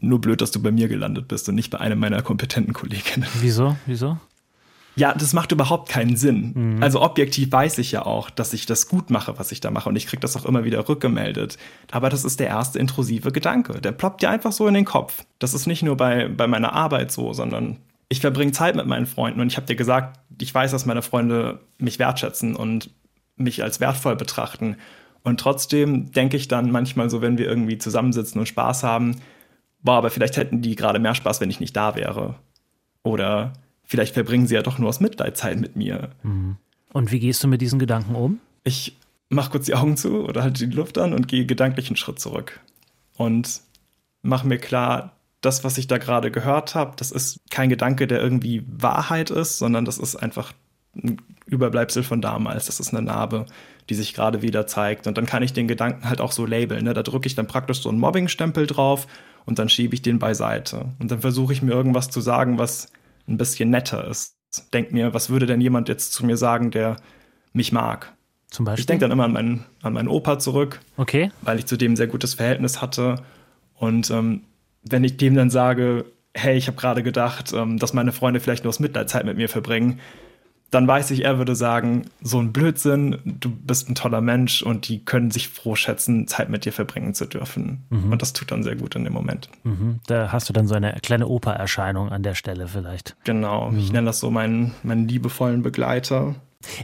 Nur 0.00 0.20
blöd, 0.20 0.42
dass 0.42 0.50
du 0.50 0.60
bei 0.62 0.70
mir 0.70 0.88
gelandet 0.88 1.26
bist 1.28 1.48
und 1.48 1.54
nicht 1.54 1.70
bei 1.70 1.80
einem 1.80 1.98
meiner 1.98 2.20
kompetenten 2.20 2.74
Kolleginnen. 2.74 3.26
Wieso? 3.40 3.76
Wieso? 3.86 4.18
Ja, 4.96 5.14
das 5.14 5.32
macht 5.32 5.52
überhaupt 5.52 5.88
keinen 5.88 6.16
Sinn. 6.16 6.52
Mhm. 6.76 6.82
Also 6.82 7.00
objektiv 7.00 7.50
weiß 7.50 7.78
ich 7.78 7.92
ja 7.92 8.04
auch, 8.04 8.28
dass 8.28 8.52
ich 8.52 8.66
das 8.66 8.88
gut 8.88 9.08
mache, 9.08 9.38
was 9.38 9.52
ich 9.52 9.60
da 9.60 9.70
mache. 9.70 9.88
Und 9.88 9.96
ich 9.96 10.06
kriege 10.06 10.20
das 10.20 10.36
auch 10.36 10.44
immer 10.44 10.64
wieder 10.64 10.86
rückgemeldet. 10.86 11.56
Aber 11.90 12.10
das 12.10 12.24
ist 12.24 12.40
der 12.40 12.48
erste 12.48 12.78
intrusive 12.78 13.32
Gedanke. 13.32 13.80
Der 13.80 13.92
ploppt 13.92 14.20
dir 14.22 14.30
einfach 14.30 14.52
so 14.52 14.66
in 14.66 14.74
den 14.74 14.84
Kopf. 14.84 15.24
Das 15.38 15.54
ist 15.54 15.66
nicht 15.66 15.82
nur 15.82 15.96
bei, 15.96 16.28
bei 16.28 16.46
meiner 16.46 16.74
Arbeit 16.74 17.12
so, 17.12 17.32
sondern 17.32 17.78
ich 18.10 18.20
verbringe 18.20 18.52
Zeit 18.52 18.74
mit 18.74 18.86
meinen 18.86 19.06
Freunden. 19.06 19.40
Und 19.40 19.46
ich 19.46 19.56
habe 19.56 19.66
dir 19.66 19.76
gesagt, 19.76 20.18
ich 20.38 20.52
weiß, 20.52 20.72
dass 20.72 20.84
meine 20.84 21.00
Freunde 21.00 21.60
mich 21.78 21.98
wertschätzen 21.98 22.56
und 22.56 22.90
mich 23.36 23.62
als 23.62 23.80
wertvoll 23.80 24.16
betrachten. 24.16 24.76
Und 25.22 25.38
trotzdem 25.38 26.10
denke 26.12 26.36
ich 26.36 26.48
dann 26.48 26.72
manchmal 26.72 27.08
so, 27.08 27.22
wenn 27.22 27.38
wir 27.38 27.46
irgendwie 27.46 27.78
zusammensitzen 27.78 28.40
und 28.40 28.46
Spaß 28.46 28.82
haben, 28.82 29.16
boah, 29.82 29.94
aber 29.94 30.10
vielleicht 30.10 30.36
hätten 30.36 30.60
die 30.60 30.74
gerade 30.74 30.98
mehr 30.98 31.14
Spaß, 31.14 31.40
wenn 31.40 31.50
ich 31.50 31.60
nicht 31.60 31.76
da 31.76 31.94
wäre. 31.94 32.34
Oder 33.04 33.52
vielleicht 33.84 34.14
verbringen 34.14 34.48
sie 34.48 34.56
ja 34.56 34.62
doch 34.62 34.78
nur 34.78 34.88
aus 34.88 35.00
Mitleid 35.00 35.36
Zeit 35.36 35.60
mit 35.60 35.76
mir. 35.76 36.10
Mhm. 36.24 36.56
Und 36.92 37.12
wie 37.12 37.20
gehst 37.20 37.44
du 37.44 37.48
mit 37.48 37.60
diesen 37.60 37.78
Gedanken 37.78 38.16
um? 38.16 38.40
Ich 38.64 38.96
mache 39.28 39.50
kurz 39.50 39.66
die 39.66 39.74
Augen 39.74 39.96
zu 39.96 40.24
oder 40.24 40.42
halte 40.42 40.66
die 40.66 40.74
Luft 40.74 40.98
an 40.98 41.14
und 41.14 41.28
gehe 41.28 41.46
gedanklich 41.46 41.88
einen 41.88 41.96
Schritt 41.96 42.18
zurück. 42.18 42.58
Und 43.16 43.60
mache 44.22 44.48
mir 44.48 44.58
klar, 44.58 45.16
das, 45.40 45.64
was 45.64 45.78
ich 45.78 45.86
da 45.86 45.98
gerade 45.98 46.30
gehört 46.30 46.74
habe, 46.74 46.92
das 46.96 47.10
ist 47.10 47.40
kein 47.50 47.70
Gedanke, 47.70 48.06
der 48.06 48.20
irgendwie 48.20 48.64
Wahrheit 48.66 49.30
ist, 49.30 49.58
sondern 49.58 49.84
das 49.84 49.98
ist 49.98 50.16
einfach 50.16 50.52
ein 50.94 51.20
Überbleibsel 51.46 52.02
von 52.02 52.20
damals. 52.20 52.66
Das 52.66 52.80
ist 52.80 52.92
eine 52.92 53.02
Narbe, 53.02 53.46
die 53.88 53.94
sich 53.94 54.14
gerade 54.14 54.42
wieder 54.42 54.66
zeigt. 54.66 55.06
Und 55.06 55.16
dann 55.16 55.26
kann 55.26 55.42
ich 55.42 55.52
den 55.52 55.68
Gedanken 55.68 56.08
halt 56.08 56.20
auch 56.20 56.32
so 56.32 56.46
labeln. 56.46 56.84
Ne? 56.84 56.94
Da 56.94 57.02
drücke 57.02 57.26
ich 57.26 57.34
dann 57.34 57.46
praktisch 57.46 57.80
so 57.80 57.88
einen 57.88 57.98
Mobbing-Stempel 57.98 58.66
drauf 58.66 59.06
und 59.46 59.58
dann 59.58 59.68
schiebe 59.68 59.94
ich 59.94 60.02
den 60.02 60.18
beiseite. 60.18 60.86
Und 60.98 61.10
dann 61.10 61.20
versuche 61.20 61.52
ich 61.52 61.62
mir 61.62 61.72
irgendwas 61.72 62.10
zu 62.10 62.20
sagen, 62.20 62.58
was 62.58 62.92
ein 63.28 63.38
bisschen 63.38 63.70
netter 63.70 64.06
ist. 64.06 64.36
Denk 64.72 64.92
mir, 64.92 65.14
was 65.14 65.30
würde 65.30 65.46
denn 65.46 65.60
jemand 65.60 65.88
jetzt 65.88 66.12
zu 66.12 66.26
mir 66.26 66.36
sagen, 66.36 66.70
der 66.70 66.96
mich 67.52 67.72
mag? 67.72 68.12
Zum 68.50 68.64
Beispiel? 68.64 68.80
Ich 68.80 68.86
denke 68.86 69.02
dann 69.02 69.12
immer 69.12 69.24
an 69.24 69.32
meinen, 69.32 69.64
an 69.82 69.92
meinen 69.92 70.08
Opa 70.08 70.38
zurück, 70.38 70.80
okay. 70.96 71.30
weil 71.42 71.58
ich 71.58 71.66
zu 71.66 71.76
dem 71.76 71.92
ein 71.92 71.96
sehr 71.96 72.08
gutes 72.08 72.34
Verhältnis 72.34 72.82
hatte. 72.82 73.22
Und 73.74 74.10
ähm, 74.10 74.42
wenn 74.82 75.04
ich 75.04 75.16
dem 75.16 75.34
dann 75.34 75.50
sage, 75.50 76.06
hey, 76.34 76.56
ich 76.56 76.66
habe 76.66 76.76
gerade 76.76 77.02
gedacht, 77.02 77.52
ähm, 77.52 77.78
dass 77.78 77.92
meine 77.92 78.12
Freunde 78.12 78.40
vielleicht 78.40 78.64
nur 78.64 78.70
aus 78.70 78.80
Mitleidzeit 78.80 79.24
mit 79.24 79.36
mir 79.36 79.48
verbringen, 79.48 80.00
dann 80.70 80.86
weiß 80.86 81.10
ich, 81.10 81.24
er 81.24 81.38
würde 81.38 81.56
sagen, 81.56 82.06
so 82.22 82.38
ein 82.38 82.52
Blödsinn, 82.52 83.18
du 83.24 83.50
bist 83.50 83.88
ein 83.88 83.96
toller 83.96 84.20
Mensch 84.20 84.62
und 84.62 84.88
die 84.88 85.04
können 85.04 85.32
sich 85.32 85.48
froh 85.48 85.74
schätzen, 85.74 86.28
Zeit 86.28 86.48
mit 86.48 86.64
dir 86.64 86.72
verbringen 86.72 87.12
zu 87.12 87.26
dürfen. 87.26 87.84
Mhm. 87.90 88.12
Und 88.12 88.22
das 88.22 88.32
tut 88.32 88.52
dann 88.52 88.62
sehr 88.62 88.76
gut 88.76 88.94
in 88.94 89.02
dem 89.02 89.12
Moment. 89.12 89.48
Mhm. 89.64 89.98
Da 90.06 90.30
hast 90.30 90.48
du 90.48 90.52
dann 90.52 90.68
so 90.68 90.76
eine 90.76 90.96
kleine 91.02 91.26
Oper-Erscheinung 91.26 92.10
an 92.10 92.22
der 92.22 92.34
Stelle 92.34 92.68
vielleicht. 92.68 93.16
Genau, 93.24 93.70
mhm. 93.70 93.78
ich 93.78 93.92
nenne 93.92 94.06
das 94.06 94.20
so 94.20 94.30
meinen, 94.30 94.72
meinen 94.84 95.08
liebevollen 95.08 95.62
Begleiter. 95.62 96.36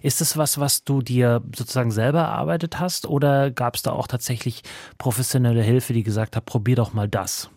Ist 0.02 0.20
es 0.20 0.36
was, 0.36 0.58
was 0.58 0.84
du 0.84 1.02
dir 1.02 1.42
sozusagen 1.54 1.90
selber 1.90 2.20
erarbeitet 2.20 2.80
hast 2.80 3.06
oder 3.06 3.50
gab 3.50 3.76
es 3.76 3.82
da 3.82 3.92
auch 3.92 4.08
tatsächlich 4.08 4.62
professionelle 4.98 5.62
Hilfe, 5.62 5.92
die 5.92 6.02
gesagt 6.02 6.34
hat, 6.34 6.46
probier 6.46 6.76
doch 6.76 6.92
mal 6.92 7.08
das? 7.08 7.50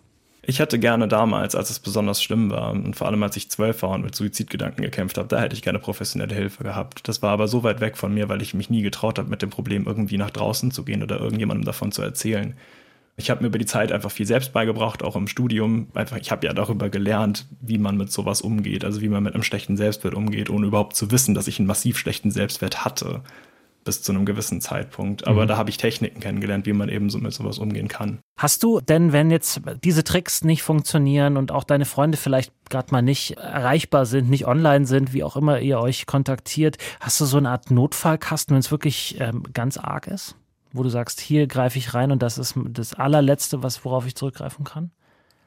Ich 0.49 0.57
hätte 0.57 0.79
gerne 0.79 1.07
damals, 1.07 1.53
als 1.53 1.69
es 1.69 1.77
besonders 1.77 2.23
schlimm 2.23 2.49
war 2.49 2.71
und 2.71 2.95
vor 2.95 3.05
allem 3.05 3.21
als 3.21 3.37
ich 3.37 3.51
zwölf 3.51 3.83
war 3.83 3.91
und 3.91 4.01
mit 4.01 4.15
Suizidgedanken 4.15 4.81
gekämpft 4.81 5.19
habe, 5.19 5.27
da 5.27 5.39
hätte 5.39 5.55
ich 5.55 5.61
gerne 5.61 5.77
professionelle 5.77 6.33
Hilfe 6.33 6.63
gehabt. 6.63 7.07
Das 7.07 7.21
war 7.21 7.29
aber 7.29 7.47
so 7.47 7.61
weit 7.61 7.81
weg 7.81 7.97
von 7.97 8.11
mir, 8.15 8.29
weil 8.29 8.41
ich 8.41 8.55
mich 8.55 8.67
nie 8.67 8.81
getraut 8.81 9.19
habe, 9.19 9.29
mit 9.29 9.43
dem 9.43 9.51
Problem 9.51 9.85
irgendwie 9.85 10.17
nach 10.17 10.31
draußen 10.31 10.71
zu 10.71 10.83
gehen 10.83 11.03
oder 11.03 11.19
irgendjemandem 11.19 11.65
davon 11.65 11.91
zu 11.91 12.01
erzählen. 12.01 12.55
Ich 13.15 13.29
habe 13.29 13.43
mir 13.43 13.49
über 13.49 13.59
die 13.59 13.67
Zeit 13.67 13.91
einfach 13.91 14.09
viel 14.09 14.25
selbst 14.25 14.51
beigebracht, 14.51 15.03
auch 15.03 15.15
im 15.15 15.27
Studium. 15.27 15.89
Einfach, 15.93 16.17
ich 16.17 16.31
habe 16.31 16.47
ja 16.47 16.53
darüber 16.53 16.89
gelernt, 16.89 17.45
wie 17.61 17.77
man 17.77 17.95
mit 17.95 18.11
sowas 18.11 18.41
umgeht, 18.41 18.83
also 18.83 19.01
wie 19.01 19.09
man 19.09 19.21
mit 19.21 19.35
einem 19.35 19.43
schlechten 19.43 19.77
Selbstwert 19.77 20.15
umgeht, 20.15 20.49
ohne 20.49 20.65
überhaupt 20.65 20.95
zu 20.95 21.11
wissen, 21.11 21.35
dass 21.35 21.47
ich 21.47 21.59
einen 21.59 21.67
massiv 21.67 21.99
schlechten 21.99 22.31
Selbstwert 22.31 22.83
hatte 22.83 23.21
bis 23.89 24.03
zu 24.03 24.11
einem 24.11 24.23
gewissen 24.23 24.61
Zeitpunkt. 24.61 25.25
Aber 25.25 25.43
mhm. 25.43 25.47
da 25.47 25.57
habe 25.57 25.71
ich 25.71 25.77
Techniken 25.77 26.19
kennengelernt, 26.19 26.67
wie 26.67 26.73
man 26.73 26.89
eben 26.89 27.09
so 27.09 27.17
mit 27.17 27.33
sowas 27.33 27.57
umgehen 27.57 27.87
kann. 27.87 28.19
Hast 28.37 28.61
du 28.61 28.81
denn, 28.81 29.13
wenn 29.13 29.31
jetzt 29.31 29.61
diese 29.83 30.03
Tricks 30.03 30.43
nicht 30.43 30.61
funktionieren 30.61 31.37
und 31.37 31.51
auch 31.51 31.63
deine 31.63 31.85
Freunde 31.85 32.15
vielleicht 32.15 32.53
gerade 32.69 32.91
mal 32.91 33.01
nicht 33.01 33.37
erreichbar 33.37 34.05
sind, 34.05 34.29
nicht 34.29 34.45
online 34.45 34.85
sind, 34.85 35.11
wie 35.11 35.23
auch 35.23 35.35
immer 35.35 35.59
ihr 35.59 35.79
euch 35.79 36.05
kontaktiert, 36.05 36.77
hast 36.99 37.19
du 37.19 37.25
so 37.25 37.37
eine 37.37 37.49
Art 37.49 37.71
Notfallkasten, 37.71 38.53
wenn 38.53 38.59
es 38.59 38.69
wirklich 38.69 39.19
ähm, 39.19 39.41
ganz 39.53 39.77
arg 39.77 40.05
ist? 40.05 40.35
Wo 40.71 40.83
du 40.83 40.89
sagst, 40.89 41.19
hier 41.19 41.47
greife 41.47 41.79
ich 41.79 41.95
rein 41.95 42.11
und 42.11 42.21
das 42.21 42.37
ist 42.37 42.53
das 42.55 42.93
allerletzte, 42.93 43.63
was, 43.63 43.83
worauf 43.85 44.05
ich 44.05 44.13
zurückgreifen 44.13 44.65
kann? 44.65 44.91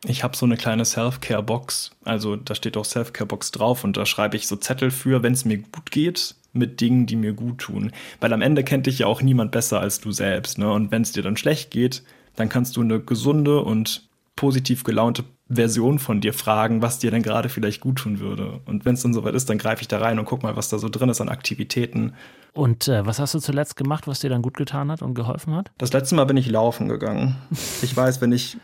Ich 0.04 0.24
habe 0.24 0.36
so 0.36 0.46
eine 0.46 0.56
kleine 0.56 0.84
Self-Care-Box. 0.84 1.92
Also 2.02 2.34
da 2.34 2.56
steht 2.56 2.76
auch 2.76 2.84
Self-Care-Box 2.84 3.52
drauf 3.52 3.84
und 3.84 3.96
da 3.96 4.04
schreibe 4.04 4.36
ich 4.36 4.48
so 4.48 4.56
Zettel 4.56 4.90
für, 4.90 5.22
wenn 5.22 5.32
es 5.32 5.44
mir 5.44 5.58
gut 5.58 5.92
geht, 5.92 6.34
mit 6.52 6.80
Dingen, 6.80 7.06
die 7.06 7.16
mir 7.16 7.32
gut 7.32 7.58
tun. 7.58 7.92
Weil 8.20 8.32
am 8.32 8.42
Ende 8.42 8.64
kennt 8.64 8.86
dich 8.86 9.00
ja 9.00 9.06
auch 9.06 9.22
niemand 9.22 9.52
besser 9.52 9.80
als 9.80 10.00
du 10.00 10.12
selbst. 10.12 10.58
Ne? 10.58 10.70
Und 10.70 10.90
wenn 10.90 11.02
es 11.02 11.12
dir 11.12 11.22
dann 11.22 11.36
schlecht 11.36 11.70
geht, 11.70 12.02
dann 12.36 12.48
kannst 12.48 12.76
du 12.76 12.82
eine 12.82 13.00
gesunde 13.00 13.62
und 13.62 14.08
positiv 14.36 14.84
gelaunte 14.84 15.24
Version 15.54 15.98
von 15.98 16.20
dir 16.20 16.32
fragen, 16.32 16.82
was 16.82 16.98
dir 16.98 17.10
denn 17.10 17.22
gerade 17.22 17.48
vielleicht 17.48 17.80
gut 17.80 17.98
tun 17.98 18.20
würde. 18.20 18.60
Und 18.64 18.84
wenn 18.84 18.94
es 18.94 19.02
dann 19.02 19.12
soweit 19.12 19.34
ist, 19.34 19.50
dann 19.50 19.58
greife 19.58 19.82
ich 19.82 19.88
da 19.88 19.98
rein 19.98 20.18
und 20.18 20.24
guck 20.24 20.42
mal, 20.42 20.56
was 20.56 20.68
da 20.68 20.78
so 20.78 20.88
drin 20.88 21.08
ist 21.08 21.20
an 21.20 21.28
Aktivitäten. 21.28 22.14
Und 22.54 22.88
äh, 22.88 23.04
was 23.06 23.18
hast 23.18 23.34
du 23.34 23.38
zuletzt 23.38 23.76
gemacht, 23.76 24.06
was 24.06 24.20
dir 24.20 24.30
dann 24.30 24.42
gut 24.42 24.56
getan 24.56 24.90
hat 24.90 25.02
und 25.02 25.14
geholfen 25.14 25.54
hat? 25.54 25.70
Das 25.78 25.92
letzte 25.92 26.14
Mal 26.14 26.24
bin 26.24 26.36
ich 26.36 26.50
laufen 26.50 26.88
gegangen. 26.88 27.36
Ich 27.82 27.96
weiß, 27.96 28.20
wenn 28.20 28.32
ich, 28.32 28.56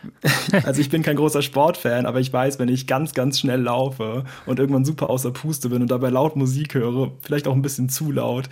also 0.65 0.81
ich 0.81 0.91
bin 0.91 1.03
kein 1.03 1.17
großer 1.17 1.43
Sportfan, 1.43 2.07
aber 2.07 2.21
ich 2.21 2.33
weiß, 2.33 2.59
wenn 2.59 2.69
ich 2.69 2.87
ganz, 2.87 3.15
ganz 3.15 3.39
schnell 3.39 3.61
laufe 3.61 4.25
und 4.47 4.59
irgendwann 4.59 4.85
super 4.85 5.11
außer 5.11 5.31
Puste 5.31 5.69
bin 5.69 5.83
und 5.83 5.91
dabei 5.91 6.11
laut 6.11 6.37
Musik 6.37 6.75
höre, 6.75 7.13
vielleicht 7.21 7.49
auch 7.49 7.55
ein 7.55 7.63
bisschen 7.63 7.89
zu 7.89 8.13
laut, 8.13 8.49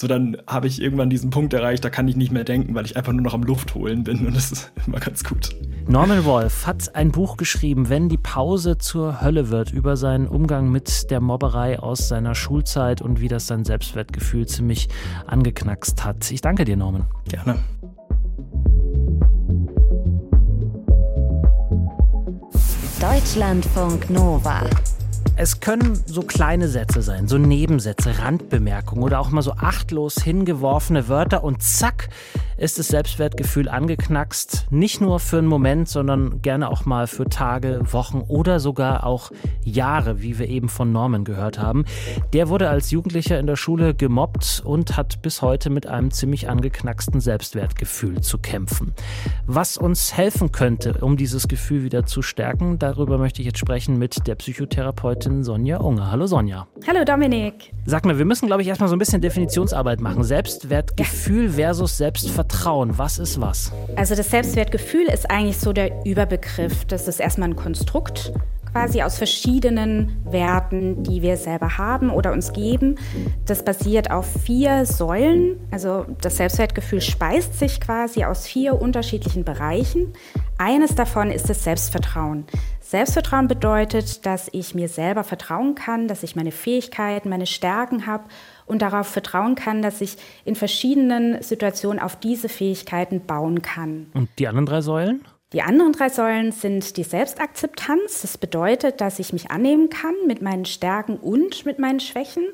so 0.00 0.06
dann 0.06 0.38
habe 0.46 0.66
ich 0.66 0.80
irgendwann 0.80 1.10
diesen 1.10 1.28
Punkt 1.28 1.52
erreicht, 1.52 1.84
da 1.84 1.90
kann 1.90 2.08
ich 2.08 2.16
nicht 2.16 2.32
mehr 2.32 2.44
denken, 2.44 2.74
weil 2.74 2.86
ich 2.86 2.96
einfach 2.96 3.12
nur 3.12 3.20
noch 3.20 3.34
am 3.34 3.42
Luft 3.42 3.74
holen 3.74 4.02
bin 4.02 4.26
und 4.26 4.34
das 4.34 4.50
ist 4.50 4.72
immer 4.86 4.98
ganz 4.98 5.22
gut. 5.22 5.50
Norman 5.86 6.24
Wolf 6.24 6.66
hat 6.66 6.94
ein 6.94 7.12
Buch 7.12 7.36
geschrieben, 7.36 7.90
wenn 7.90 8.08
die 8.08 8.16
Pause 8.16 8.78
zur 8.78 9.20
Hölle 9.20 9.50
wird, 9.50 9.72
über 9.72 9.98
seinen 9.98 10.26
Umgang 10.26 10.70
mit 10.70 11.10
der 11.10 11.20
Mobberei 11.20 11.78
aus 11.78 12.08
seiner 12.08 12.34
Schulzeit 12.34 13.02
und 13.02 13.20
wie 13.20 13.28
das 13.28 13.46
sein 13.46 13.64
Selbstwertgefühl 13.64 14.46
ziemlich 14.46 14.88
angeknackst 15.26 16.02
hat. 16.02 16.30
Ich 16.30 16.40
danke 16.40 16.64
dir, 16.64 16.78
Norman. 16.78 17.04
Gerne. 17.28 17.58
Deutschlandfunk 23.00 24.08
Nova. 24.08 24.62
Es 25.42 25.58
können 25.60 25.98
so 26.04 26.20
kleine 26.20 26.68
Sätze 26.68 27.00
sein, 27.00 27.26
so 27.26 27.38
Nebensätze, 27.38 28.18
Randbemerkungen 28.18 29.02
oder 29.02 29.20
auch 29.20 29.30
mal 29.30 29.40
so 29.40 29.52
achtlos 29.52 30.16
hingeworfene 30.16 31.08
Wörter 31.08 31.42
und 31.42 31.62
zack 31.62 32.10
ist 32.60 32.78
das 32.78 32.88
Selbstwertgefühl 32.88 33.70
angeknackst. 33.70 34.66
Nicht 34.70 35.00
nur 35.00 35.18
für 35.18 35.38
einen 35.38 35.46
Moment, 35.46 35.88
sondern 35.88 36.42
gerne 36.42 36.70
auch 36.70 36.84
mal 36.84 37.06
für 37.06 37.24
Tage, 37.24 37.80
Wochen 37.90 38.22
oder 38.28 38.60
sogar 38.60 39.06
auch 39.06 39.30
Jahre, 39.64 40.20
wie 40.20 40.38
wir 40.38 40.46
eben 40.46 40.68
von 40.68 40.92
Norman 40.92 41.24
gehört 41.24 41.58
haben. 41.58 41.86
Der 42.34 42.50
wurde 42.50 42.68
als 42.68 42.90
Jugendlicher 42.90 43.38
in 43.38 43.46
der 43.46 43.56
Schule 43.56 43.94
gemobbt 43.94 44.60
und 44.62 44.98
hat 44.98 45.22
bis 45.22 45.40
heute 45.40 45.70
mit 45.70 45.86
einem 45.86 46.10
ziemlich 46.10 46.50
angeknacksten 46.50 47.20
Selbstwertgefühl 47.20 48.20
zu 48.20 48.36
kämpfen. 48.36 48.92
Was 49.46 49.78
uns 49.78 50.14
helfen 50.14 50.52
könnte, 50.52 50.98
um 51.00 51.16
dieses 51.16 51.48
Gefühl 51.48 51.82
wieder 51.82 52.04
zu 52.04 52.20
stärken, 52.20 52.78
darüber 52.78 53.16
möchte 53.16 53.40
ich 53.40 53.46
jetzt 53.46 53.58
sprechen 53.58 53.98
mit 53.98 54.26
der 54.26 54.34
Psychotherapeutin 54.34 55.44
Sonja 55.44 55.78
Unger. 55.78 56.10
Hallo 56.10 56.26
Sonja. 56.26 56.66
Hallo 56.86 57.04
Dominik. 57.06 57.72
Sag 57.86 58.04
mal, 58.04 58.18
wir 58.18 58.26
müssen, 58.26 58.46
glaube 58.48 58.60
ich, 58.60 58.68
erstmal 58.68 58.90
so 58.90 58.96
ein 58.96 58.98
bisschen 58.98 59.22
Definitionsarbeit 59.22 60.00
machen. 60.02 60.24
Selbstwertgefühl 60.24 61.46
ja. 61.46 61.52
versus 61.52 61.96
Selbstvertrauen. 61.96 62.49
Vertrauen, 62.50 62.98
was 62.98 63.18
ist 63.20 63.40
was? 63.40 63.70
Also 63.94 64.16
das 64.16 64.30
Selbstwertgefühl 64.30 65.06
ist 65.06 65.30
eigentlich 65.30 65.58
so 65.58 65.72
der 65.72 66.04
Überbegriff. 66.04 66.84
Das 66.84 67.06
ist 67.06 67.20
erstmal 67.20 67.50
ein 67.50 67.56
Konstrukt 67.56 68.32
quasi 68.72 69.02
aus 69.02 69.18
verschiedenen 69.18 70.16
Werten, 70.24 71.02
die 71.02 71.22
wir 71.22 71.36
selber 71.36 71.78
haben 71.78 72.10
oder 72.10 72.32
uns 72.32 72.52
geben. 72.52 72.96
Das 73.46 73.64
basiert 73.64 74.10
auf 74.10 74.26
vier 74.44 74.84
Säulen. 74.86 75.58
Also 75.70 76.06
das 76.20 76.36
Selbstwertgefühl 76.36 77.00
speist 77.00 77.58
sich 77.58 77.80
quasi 77.80 78.24
aus 78.24 78.46
vier 78.46 78.80
unterschiedlichen 78.80 79.44
Bereichen. 79.44 80.12
Eines 80.58 80.94
davon 80.94 81.30
ist 81.30 81.48
das 81.48 81.64
Selbstvertrauen. 81.64 82.44
Selbstvertrauen 82.80 83.48
bedeutet, 83.48 84.26
dass 84.26 84.48
ich 84.52 84.74
mir 84.74 84.88
selber 84.88 85.24
vertrauen 85.24 85.74
kann, 85.74 86.08
dass 86.08 86.22
ich 86.22 86.36
meine 86.36 86.52
Fähigkeiten, 86.52 87.28
meine 87.28 87.46
Stärken 87.46 88.06
habe 88.06 88.24
und 88.70 88.82
darauf 88.82 89.08
vertrauen 89.08 89.56
kann, 89.56 89.82
dass 89.82 90.00
ich 90.00 90.16
in 90.44 90.54
verschiedenen 90.54 91.42
Situationen 91.42 92.00
auf 92.00 92.16
diese 92.16 92.48
Fähigkeiten 92.48 93.20
bauen 93.20 93.62
kann. 93.62 94.06
Und 94.14 94.28
die 94.38 94.46
anderen 94.46 94.66
drei 94.66 94.80
Säulen? 94.80 95.24
Die 95.52 95.62
anderen 95.62 95.92
drei 95.92 96.08
Säulen 96.08 96.52
sind 96.52 96.96
die 96.96 97.02
Selbstakzeptanz. 97.02 98.22
Das 98.22 98.38
bedeutet, 98.38 99.00
dass 99.00 99.18
ich 99.18 99.32
mich 99.32 99.50
annehmen 99.50 99.90
kann 99.90 100.14
mit 100.28 100.40
meinen 100.40 100.64
Stärken 100.64 101.16
und 101.16 101.66
mit 101.66 101.80
meinen 101.80 101.98
Schwächen. 101.98 102.44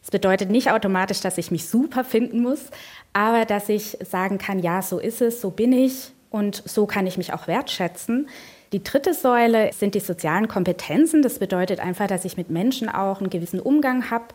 Das 0.00 0.10
bedeutet 0.10 0.50
nicht 0.50 0.70
automatisch, 0.70 1.20
dass 1.20 1.36
ich 1.36 1.50
mich 1.50 1.68
super 1.68 2.02
finden 2.02 2.40
muss, 2.40 2.70
aber 3.12 3.44
dass 3.44 3.68
ich 3.68 3.98
sagen 4.08 4.38
kann, 4.38 4.60
ja, 4.60 4.80
so 4.80 4.98
ist 4.98 5.20
es, 5.20 5.42
so 5.42 5.50
bin 5.50 5.72
ich 5.72 6.12
und 6.30 6.62
so 6.64 6.86
kann 6.86 7.06
ich 7.06 7.18
mich 7.18 7.34
auch 7.34 7.46
wertschätzen. 7.46 8.28
Die 8.72 8.82
dritte 8.82 9.14
Säule 9.14 9.70
sind 9.72 9.94
die 9.94 10.00
sozialen 10.00 10.48
Kompetenzen. 10.48 11.22
Das 11.22 11.38
bedeutet 11.38 11.80
einfach, 11.80 12.06
dass 12.06 12.24
ich 12.24 12.36
mit 12.36 12.50
Menschen 12.50 12.88
auch 12.88 13.20
einen 13.20 13.30
gewissen 13.30 13.60
Umgang 13.60 14.10
habe, 14.10 14.26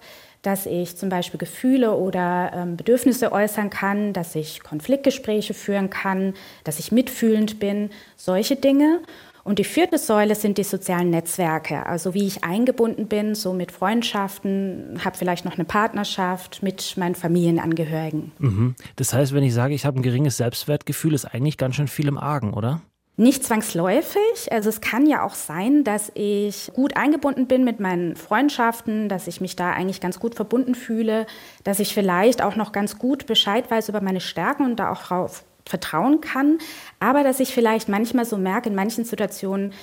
dass 0.42 0.66
ich 0.66 0.98
zum 0.98 1.10
Beispiel 1.10 1.38
Gefühle 1.38 1.96
oder 1.96 2.52
ähm, 2.54 2.78
Bedürfnisse 2.78 3.32
äußern 3.32 3.70
kann, 3.70 4.14
dass 4.14 4.36
ich 4.36 4.64
Konfliktgespräche 4.64 5.54
führen 5.54 5.90
kann, 5.90 6.34
dass 6.64 6.80
ich 6.80 6.92
mitfühlend 6.92 7.60
bin, 7.60 7.90
solche 8.16 8.56
Dinge. 8.56 9.02
Und 9.44 9.58
die 9.58 9.64
vierte 9.64 9.98
Säule 9.98 10.36
sind 10.36 10.60
die 10.60 10.64
sozialen 10.64 11.10
Netzwerke, 11.10 11.86
also 11.88 12.14
wie 12.14 12.28
ich 12.28 12.44
eingebunden 12.44 13.08
bin, 13.08 13.34
so 13.34 13.54
mit 13.54 13.72
Freundschaften, 13.72 15.00
habe 15.04 15.18
vielleicht 15.18 15.46
noch 15.46 15.56
eine 15.56 15.66
Partnerschaft 15.66 16.62
mit 16.62 16.96
meinen 16.98 17.16
Familienangehörigen. 17.16 18.32
Mhm. 18.38 18.76
Das 18.98 19.14
heißt, 19.14 19.34
wenn 19.34 19.44
ich 19.44 19.54
sage, 19.54 19.74
ich 19.74 19.86
habe 19.86 20.00
ein 20.00 20.04
geringes 20.04 20.38
Selbstwertgefühl, 20.38 21.16
ist 21.16 21.26
eigentlich 21.26 21.58
ganz 21.58 21.76
schön 21.76 21.88
viel 21.88 22.08
im 22.08 22.20
Argen, 22.20 22.54
oder? 22.54 22.82
Nicht 23.18 23.44
zwangsläufig. 23.44 24.52
Also 24.52 24.70
es 24.70 24.82
kann 24.82 25.06
ja 25.06 25.24
auch 25.24 25.36
sein, 25.36 25.84
dass 25.84 26.12
ich 26.16 26.72
gut 26.74 26.96
eingebunden 26.96 27.46
bin 27.46 27.64
mit 27.64 27.80
meinen 27.80 28.16
Freundschaften, 28.16 29.10
dass 29.10 29.28
ich 29.28 29.42
mich 29.42 29.56
da 29.56 29.72
eigentlich 29.72 30.02
ganz 30.02 30.20
gut 30.20 30.36
verbunden 30.36 30.76
fühle, 30.76 31.28
dass 31.64 31.80
ich 31.80 31.94
vielleicht 31.94 32.42
auch 32.42 32.56
noch 32.56 32.72
ganz 32.72 32.98
gut 32.98 33.28
Bescheid 33.28 33.70
weiß 33.70 33.90
über 33.90 34.02
meine 34.02 34.22
Stärken 34.22 34.66
und 34.66 34.78
da 34.78 34.92
auch 34.92 35.04
drauf 35.04 35.44
vertrauen 35.66 36.22
kann. 36.22 36.58
Aber 37.00 37.24
dass 37.24 37.40
ich 37.40 37.54
vielleicht 37.54 37.90
manchmal 37.90 38.26
so 38.26 38.38
merke, 38.38 38.70
in 38.70 38.76
manchen 38.76 39.06
Situationen, 39.06 39.74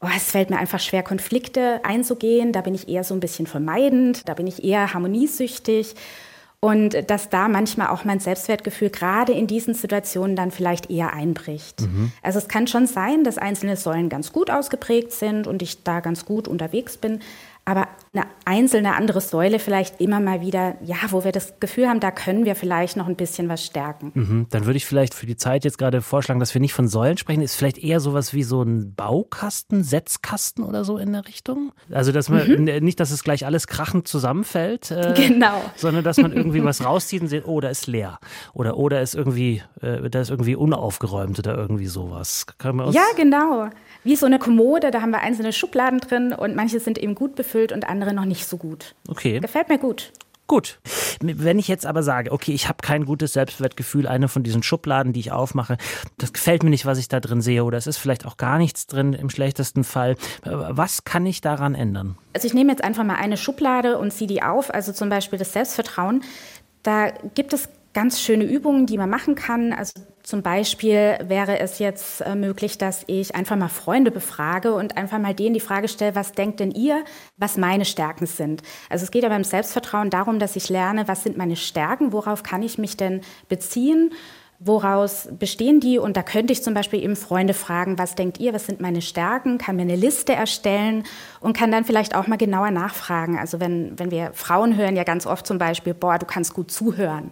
oh, 0.00 0.08
es 0.16 0.30
fällt 0.30 0.50
mir 0.50 0.58
einfach 0.58 0.80
schwer, 0.80 1.02
Konflikte 1.02 1.80
einzugehen. 1.84 2.52
Da 2.52 2.62
bin 2.62 2.74
ich 2.74 2.88
eher 2.88 3.04
so 3.04 3.14
ein 3.14 3.20
bisschen 3.20 3.46
vermeidend, 3.46 4.28
da 4.28 4.34
bin 4.34 4.46
ich 4.46 4.64
eher 4.64 4.94
harmoniesüchtig. 4.94 5.94
Und 6.60 7.08
dass 7.08 7.28
da 7.28 7.46
manchmal 7.46 7.88
auch 7.88 8.04
mein 8.04 8.18
Selbstwertgefühl 8.18 8.90
gerade 8.90 9.32
in 9.32 9.46
diesen 9.46 9.74
Situationen 9.74 10.34
dann 10.34 10.50
vielleicht 10.50 10.90
eher 10.90 11.12
einbricht. 11.12 11.82
Mhm. 11.82 12.10
Also 12.20 12.38
es 12.38 12.48
kann 12.48 12.66
schon 12.66 12.88
sein, 12.88 13.22
dass 13.22 13.38
einzelne 13.38 13.76
Säulen 13.76 14.08
ganz 14.08 14.32
gut 14.32 14.50
ausgeprägt 14.50 15.12
sind 15.12 15.46
und 15.46 15.62
ich 15.62 15.84
da 15.84 16.00
ganz 16.00 16.24
gut 16.24 16.48
unterwegs 16.48 16.96
bin 16.96 17.20
aber 17.68 17.86
eine 18.14 18.24
einzelne 18.46 18.94
andere 18.94 19.20
Säule 19.20 19.58
vielleicht 19.58 20.00
immer 20.00 20.20
mal 20.20 20.40
wieder, 20.40 20.76
ja, 20.82 20.96
wo 21.10 21.22
wir 21.22 21.32
das 21.32 21.60
Gefühl 21.60 21.86
haben, 21.86 22.00
da 22.00 22.10
können 22.10 22.46
wir 22.46 22.54
vielleicht 22.56 22.96
noch 22.96 23.08
ein 23.08 23.14
bisschen 23.14 23.50
was 23.50 23.62
stärken. 23.62 24.10
Mhm, 24.14 24.46
dann 24.48 24.64
würde 24.64 24.78
ich 24.78 24.86
vielleicht 24.86 25.12
für 25.12 25.26
die 25.26 25.36
Zeit 25.36 25.66
jetzt 25.66 25.76
gerade 25.76 26.00
vorschlagen, 26.00 26.40
dass 26.40 26.54
wir 26.54 26.62
nicht 26.62 26.72
von 26.72 26.88
Säulen 26.88 27.18
sprechen, 27.18 27.42
ist 27.42 27.56
vielleicht 27.56 27.76
eher 27.76 28.00
sowas 28.00 28.32
wie 28.32 28.42
so 28.42 28.62
ein 28.62 28.94
Baukasten, 28.94 29.84
Setzkasten 29.84 30.64
oder 30.64 30.82
so 30.82 30.96
in 30.96 31.12
der 31.12 31.26
Richtung. 31.28 31.72
Also 31.92 32.10
dass 32.10 32.30
man 32.30 32.48
mhm. 32.48 32.64
nicht, 32.82 33.00
dass 33.00 33.10
es 33.10 33.22
gleich 33.22 33.44
alles 33.44 33.66
krachend 33.66 34.08
zusammenfällt, 34.08 34.90
äh, 34.90 35.12
genau. 35.28 35.62
sondern 35.76 36.04
dass 36.04 36.16
man 36.16 36.32
irgendwie 36.32 36.64
was 36.64 36.82
rauszieht 36.82 37.20
und 37.20 37.28
sieht, 37.28 37.46
oh, 37.46 37.60
da 37.60 37.68
ist 37.68 37.86
leer 37.86 38.18
oder 38.54 38.78
oder 38.78 39.02
ist 39.02 39.14
irgendwie, 39.14 39.62
äh, 39.82 40.08
da 40.08 40.22
ist 40.22 40.30
irgendwie 40.30 40.56
unaufgeräumt 40.56 41.38
oder 41.38 41.54
irgendwie 41.54 41.86
sowas. 41.86 42.46
ja, 42.62 43.04
genau 43.14 43.68
wie 44.04 44.16
so 44.16 44.26
eine 44.26 44.38
Kommode, 44.38 44.90
da 44.90 45.02
haben 45.02 45.10
wir 45.10 45.20
einzelne 45.20 45.52
Schubladen 45.52 46.00
drin 46.00 46.32
und 46.32 46.56
manche 46.56 46.80
sind 46.80 46.98
eben 46.98 47.14
gut 47.14 47.34
befüllt 47.34 47.57
und 47.72 47.88
andere 47.88 48.12
noch 48.12 48.24
nicht 48.24 48.46
so 48.46 48.56
gut. 48.56 48.94
Okay. 49.08 49.40
Gefällt 49.40 49.68
mir 49.68 49.78
gut. 49.78 50.12
Gut. 50.46 50.80
Wenn 51.20 51.58
ich 51.58 51.68
jetzt 51.68 51.84
aber 51.84 52.02
sage, 52.02 52.32
okay, 52.32 52.52
ich 52.52 52.68
habe 52.68 52.78
kein 52.80 53.04
gutes 53.04 53.34
Selbstwertgefühl, 53.34 54.06
eine 54.06 54.28
von 54.28 54.42
diesen 54.42 54.62
Schubladen, 54.62 55.12
die 55.12 55.20
ich 55.20 55.30
aufmache, 55.30 55.76
das 56.16 56.32
gefällt 56.32 56.62
mir 56.62 56.70
nicht, 56.70 56.86
was 56.86 56.96
ich 56.96 57.08
da 57.08 57.20
drin 57.20 57.42
sehe, 57.42 57.64
oder 57.64 57.76
es 57.76 57.86
ist 57.86 57.98
vielleicht 57.98 58.24
auch 58.24 58.38
gar 58.38 58.56
nichts 58.56 58.86
drin 58.86 59.12
im 59.12 59.28
schlechtesten 59.28 59.84
Fall. 59.84 60.16
Was 60.42 61.04
kann 61.04 61.26
ich 61.26 61.42
daran 61.42 61.74
ändern? 61.74 62.16
Also 62.32 62.46
ich 62.46 62.54
nehme 62.54 62.70
jetzt 62.70 62.82
einfach 62.82 63.04
mal 63.04 63.16
eine 63.16 63.36
Schublade 63.36 63.98
und 63.98 64.10
ziehe 64.10 64.26
die 64.26 64.42
auf, 64.42 64.72
also 64.72 64.92
zum 64.92 65.10
Beispiel 65.10 65.38
das 65.38 65.52
Selbstvertrauen. 65.52 66.24
Da 66.82 67.10
gibt 67.34 67.52
es 67.52 67.68
ganz 67.92 68.18
schöne 68.20 68.44
Übungen, 68.44 68.86
die 68.86 68.96
man 68.96 69.10
machen 69.10 69.34
kann. 69.34 69.74
Also 69.74 70.00
zum 70.28 70.42
Beispiel 70.42 71.16
wäre 71.24 71.58
es 71.58 71.78
jetzt 71.78 72.20
äh, 72.20 72.34
möglich, 72.34 72.76
dass 72.76 73.02
ich 73.06 73.34
einfach 73.34 73.56
mal 73.56 73.70
Freunde 73.70 74.10
befrage 74.10 74.74
und 74.74 74.98
einfach 74.98 75.18
mal 75.18 75.32
denen 75.32 75.54
die 75.54 75.60
Frage 75.60 75.88
stelle, 75.88 76.14
was 76.14 76.32
denkt 76.32 76.60
denn 76.60 76.70
ihr, 76.70 77.02
was 77.38 77.56
meine 77.56 77.86
Stärken 77.86 78.26
sind? 78.26 78.60
Also 78.90 79.04
es 79.04 79.10
geht 79.10 79.22
ja 79.22 79.30
beim 79.30 79.42
Selbstvertrauen 79.42 80.10
darum, 80.10 80.38
dass 80.38 80.54
ich 80.54 80.68
lerne, 80.68 81.08
was 81.08 81.22
sind 81.22 81.38
meine 81.38 81.56
Stärken, 81.56 82.12
worauf 82.12 82.42
kann 82.42 82.62
ich 82.62 82.76
mich 82.76 82.98
denn 82.98 83.22
beziehen? 83.48 84.12
Woraus 84.58 85.30
bestehen 85.38 85.80
die? 85.80 85.96
Und 85.96 86.18
da 86.18 86.22
könnte 86.22 86.52
ich 86.52 86.62
zum 86.62 86.74
Beispiel 86.74 87.02
eben 87.02 87.16
Freunde 87.16 87.54
fragen, 87.54 87.96
was 87.96 88.14
denkt 88.14 88.38
ihr, 88.38 88.52
was 88.52 88.66
sind 88.66 88.80
meine 88.80 89.00
Stärken? 89.00 89.56
Kann 89.56 89.76
mir 89.76 89.82
eine 89.82 89.96
Liste 89.96 90.34
erstellen 90.34 91.04
und 91.40 91.56
kann 91.56 91.72
dann 91.72 91.86
vielleicht 91.86 92.14
auch 92.14 92.26
mal 92.26 92.36
genauer 92.36 92.70
nachfragen. 92.70 93.38
Also 93.38 93.60
wenn, 93.60 93.98
wenn 93.98 94.10
wir 94.10 94.32
Frauen 94.34 94.76
hören 94.76 94.94
ja 94.94 95.04
ganz 95.04 95.26
oft 95.26 95.46
zum 95.46 95.56
Beispiel, 95.56 95.94
boah, 95.94 96.18
du 96.18 96.26
kannst 96.26 96.52
gut 96.52 96.70
zuhören. 96.70 97.30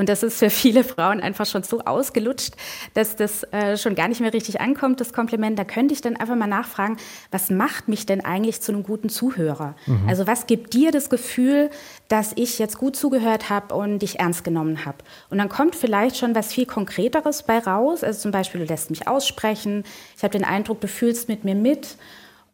Und 0.00 0.08
das 0.08 0.22
ist 0.22 0.38
für 0.38 0.48
viele 0.48 0.82
Frauen 0.82 1.20
einfach 1.20 1.44
schon 1.44 1.62
so 1.62 1.80
ausgelutscht, 1.80 2.54
dass 2.94 3.16
das 3.16 3.42
äh, 3.52 3.76
schon 3.76 3.94
gar 3.94 4.08
nicht 4.08 4.22
mehr 4.22 4.32
richtig 4.32 4.58
ankommt, 4.58 4.98
das 4.98 5.12
Kompliment. 5.12 5.58
Da 5.58 5.64
könnte 5.64 5.92
ich 5.92 6.00
dann 6.00 6.16
einfach 6.16 6.36
mal 6.36 6.46
nachfragen, 6.46 6.96
was 7.30 7.50
macht 7.50 7.86
mich 7.86 8.06
denn 8.06 8.24
eigentlich 8.24 8.62
zu 8.62 8.72
einem 8.72 8.82
guten 8.82 9.10
Zuhörer? 9.10 9.74
Mhm. 9.84 10.08
Also 10.08 10.26
was 10.26 10.46
gibt 10.46 10.72
dir 10.72 10.90
das 10.90 11.10
Gefühl, 11.10 11.68
dass 12.08 12.32
ich 12.36 12.58
jetzt 12.58 12.78
gut 12.78 12.96
zugehört 12.96 13.50
habe 13.50 13.74
und 13.74 13.98
dich 13.98 14.20
ernst 14.20 14.42
genommen 14.42 14.86
habe? 14.86 14.96
Und 15.28 15.36
dann 15.36 15.50
kommt 15.50 15.76
vielleicht 15.76 16.16
schon 16.16 16.34
was 16.34 16.50
viel 16.50 16.64
Konkreteres 16.64 17.42
bei 17.42 17.58
raus. 17.58 18.02
Also 18.02 18.20
zum 18.20 18.30
Beispiel, 18.30 18.62
du 18.62 18.66
lässt 18.68 18.88
mich 18.88 19.06
aussprechen. 19.06 19.84
Ich 20.16 20.22
habe 20.22 20.32
den 20.32 20.44
Eindruck, 20.44 20.80
du 20.80 20.88
fühlst 20.88 21.28
mit 21.28 21.44
mir 21.44 21.54
mit 21.54 21.98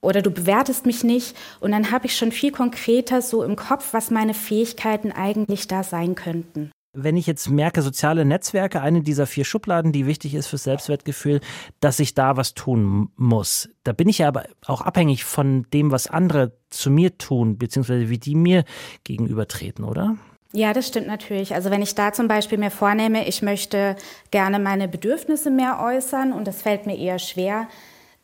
oder 0.00 0.20
du 0.20 0.32
bewertest 0.32 0.84
mich 0.84 1.04
nicht. 1.04 1.36
Und 1.60 1.70
dann 1.70 1.92
habe 1.92 2.06
ich 2.06 2.16
schon 2.16 2.32
viel 2.32 2.50
konkreter 2.50 3.22
so 3.22 3.44
im 3.44 3.54
Kopf, 3.54 3.92
was 3.92 4.10
meine 4.10 4.34
Fähigkeiten 4.34 5.12
eigentlich 5.12 5.68
da 5.68 5.84
sein 5.84 6.16
könnten 6.16 6.72
wenn 6.96 7.16
ich 7.16 7.26
jetzt 7.26 7.48
merke, 7.48 7.82
soziale 7.82 8.24
Netzwerke, 8.24 8.80
eine 8.80 9.02
dieser 9.02 9.26
vier 9.26 9.44
Schubladen, 9.44 9.92
die 9.92 10.06
wichtig 10.06 10.34
ist 10.34 10.46
fürs 10.46 10.64
Selbstwertgefühl, 10.64 11.40
dass 11.80 12.00
ich 12.00 12.14
da 12.14 12.36
was 12.36 12.54
tun 12.54 13.10
muss. 13.16 13.68
Da 13.84 13.92
bin 13.92 14.08
ich 14.08 14.18
ja 14.18 14.28
aber 14.28 14.44
auch 14.64 14.80
abhängig 14.80 15.24
von 15.24 15.66
dem, 15.72 15.90
was 15.90 16.08
andere 16.08 16.52
zu 16.70 16.90
mir 16.90 17.16
tun, 17.18 17.58
beziehungsweise 17.58 18.08
wie 18.08 18.18
die 18.18 18.34
mir 18.34 18.64
gegenübertreten, 19.04 19.84
oder? 19.84 20.16
Ja, 20.52 20.72
das 20.72 20.88
stimmt 20.88 21.06
natürlich. 21.06 21.54
Also 21.54 21.70
wenn 21.70 21.82
ich 21.82 21.94
da 21.94 22.12
zum 22.12 22.28
Beispiel 22.28 22.58
mir 22.58 22.70
vornehme, 22.70 23.28
ich 23.28 23.42
möchte 23.42 23.96
gerne 24.30 24.58
meine 24.58 24.88
Bedürfnisse 24.88 25.50
mehr 25.50 25.80
äußern 25.82 26.32
und 26.32 26.46
das 26.46 26.62
fällt 26.62 26.86
mir 26.86 26.96
eher 26.96 27.18
schwer, 27.18 27.68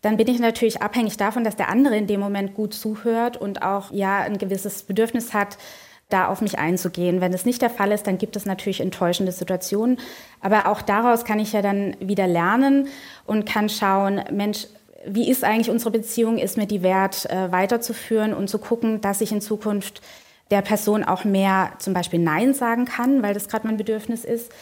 dann 0.01 0.17
bin 0.17 0.29
ich 0.29 0.41
natürlich 0.41 0.83
abhängig 0.83 1.17
davon, 1.17 1.45
dass 1.45 1.57
der 1.57 1.69
andere 1.69 1.97
in 1.97 2.07
dem 2.07 2.21
Moment 2.21 2.55
gut 2.55 2.75
zuhört 2.75 3.37
und 3.37 3.63
auch 3.63 3.93
ja 3.93 4.21
ein 4.21 4.39
gewisses 4.39 4.83
Bedürfnis 4.83 5.33
hat, 5.33 5.59
da 6.13 6.29
auf 6.29 6.41
mich 6.41 6.59
einzugehen. 6.59 7.21
Wenn 7.21 7.33
es 7.33 7.45
nicht 7.45 7.63
der 7.63 7.71
Fall 7.71 7.93
ist, 7.93 8.07
dann 8.07 8.19
gibt 8.19 8.37
es 8.37 8.47
natürlich 8.47 8.81
enttäuschende 8.81 9.33
Situationen. 9.33 9.99
Aber 10.41 10.67
auch 10.67 10.83
daraus 10.83 11.25
kann 11.25 11.39
ich 11.39 11.53
ja 11.53 11.63
dann 11.63 11.97
wieder 12.01 12.27
lernen 12.27 12.89
und 13.27 13.47
kann 13.47 13.69
schauen, 13.69 14.23
Mensch, 14.31 14.67
wie 15.07 15.31
ist 15.31 15.45
eigentlich 15.45 15.71
unsere 15.71 15.91
Beziehung? 15.91 16.39
Ist 16.39 16.57
mir 16.57 16.67
die 16.67 16.83
wert, 16.83 17.29
äh, 17.31 17.51
weiterzuführen 17.51 18.35
und 18.35 18.49
zu 18.49 18.59
gucken, 18.59 19.01
dass 19.01 19.21
ich 19.21 19.33
in 19.33 19.41
Zukunft 19.41 20.01
der 20.51 20.63
Person 20.63 21.03
auch 21.03 21.25
mehr 21.25 21.73
zum 21.79 21.95
Beispiel 21.95 22.21
Nein 22.21 22.55
sagen 22.55 22.85
kann, 22.85 23.23
weil 23.23 23.35
das 23.35 23.49
gerade 23.49 23.67
mein 23.67 23.79
Bedürfnis 23.79 24.25
ist. 24.25 24.53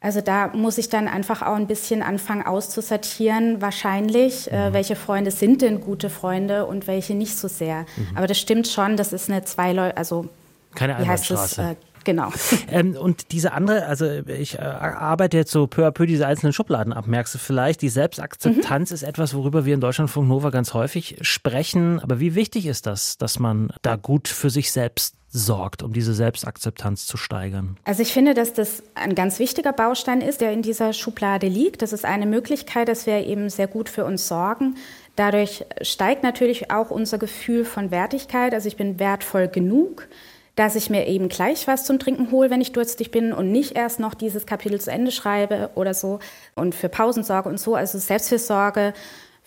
Also 0.00 0.20
da 0.20 0.48
muss 0.48 0.78
ich 0.78 0.88
dann 0.88 1.08
einfach 1.08 1.42
auch 1.42 1.56
ein 1.56 1.66
bisschen 1.66 2.02
anfangen 2.02 2.46
auszusortieren, 2.46 3.60
wahrscheinlich, 3.62 4.50
äh, 4.52 4.68
mhm. 4.68 4.74
welche 4.74 4.96
Freunde 4.96 5.30
sind 5.30 5.62
denn 5.62 5.80
gute 5.80 6.10
Freunde 6.10 6.66
und 6.66 6.86
welche 6.86 7.14
nicht 7.14 7.36
so 7.36 7.48
sehr. 7.48 7.86
Mhm. 7.96 8.16
Aber 8.16 8.26
das 8.26 8.38
stimmt 8.38 8.68
schon, 8.68 8.96
das 8.96 9.12
ist 9.12 9.30
eine 9.30 9.44
zwei 9.44 9.76
also 9.94 10.28
keine 10.76 10.96
Einbahnstraße. 10.96 11.62
Äh, 11.62 11.76
genau. 12.04 12.30
Ähm, 12.68 12.96
und 12.96 13.32
diese 13.32 13.52
andere, 13.52 13.86
also 13.86 14.06
ich 14.06 14.58
äh, 14.58 14.62
arbeite 14.62 15.36
jetzt 15.36 15.52
so 15.52 15.66
peu 15.66 15.86
à 15.86 15.92
peu 15.92 16.06
diese 16.06 16.26
einzelnen 16.26 16.52
Schubladen 16.52 16.92
ab, 16.92 17.06
merkst 17.06 17.34
du 17.34 17.38
vielleicht. 17.38 17.80
Die 17.80 17.88
Selbstakzeptanz 17.88 18.90
mhm. 18.90 18.94
ist 18.94 19.02
etwas, 19.02 19.34
worüber 19.34 19.64
wir 19.64 19.74
in 19.74 19.80
Deutschlandfunk 19.80 20.28
Nova 20.28 20.50
ganz 20.50 20.74
häufig 20.74 21.18
sprechen. 21.20 22.00
Aber 22.00 22.18
wie 22.18 22.34
wichtig 22.34 22.66
ist 22.66 22.86
das, 22.86 23.18
dass 23.18 23.38
man 23.38 23.72
da 23.82 23.96
gut 23.96 24.26
für 24.26 24.50
sich 24.50 24.72
selbst 24.72 25.14
sorgt, 25.28 25.82
um 25.82 25.92
diese 25.92 26.14
Selbstakzeptanz 26.14 27.06
zu 27.06 27.16
steigern? 27.16 27.76
Also 27.84 28.02
ich 28.02 28.12
finde, 28.12 28.34
dass 28.34 28.52
das 28.52 28.82
ein 28.94 29.14
ganz 29.14 29.38
wichtiger 29.38 29.72
Baustein 29.72 30.20
ist, 30.20 30.40
der 30.40 30.52
in 30.52 30.62
dieser 30.62 30.92
Schublade 30.92 31.46
liegt. 31.46 31.82
Das 31.82 31.92
ist 31.92 32.04
eine 32.04 32.26
Möglichkeit, 32.26 32.88
dass 32.88 33.06
wir 33.06 33.24
eben 33.26 33.48
sehr 33.48 33.68
gut 33.68 33.88
für 33.88 34.04
uns 34.04 34.26
sorgen. 34.26 34.76
Dadurch 35.14 35.64
steigt 35.82 36.22
natürlich 36.22 36.70
auch 36.70 36.90
unser 36.90 37.18
Gefühl 37.18 37.64
von 37.64 37.90
Wertigkeit. 37.90 38.54
Also 38.54 38.66
ich 38.68 38.76
bin 38.76 38.98
wertvoll 38.98 39.48
genug 39.48 40.08
dass 40.56 40.74
ich 40.74 40.90
mir 40.90 41.06
eben 41.06 41.28
gleich 41.28 41.68
was 41.68 41.84
zum 41.84 41.98
Trinken 41.98 42.30
hole, 42.32 42.50
wenn 42.50 42.60
ich 42.60 42.72
durstig 42.72 43.10
bin 43.10 43.32
und 43.32 43.52
nicht 43.52 43.76
erst 43.76 44.00
noch 44.00 44.14
dieses 44.14 44.46
Kapitel 44.46 44.80
zu 44.80 44.90
Ende 44.90 45.12
schreibe 45.12 45.70
oder 45.74 45.94
so 45.94 46.18
und 46.54 46.74
für 46.74 46.88
Pausen 46.88 47.22
sorge 47.22 47.48
und 47.48 47.60
so. 47.60 47.74
Also 47.74 47.98
Selbstfürsorge 47.98 48.94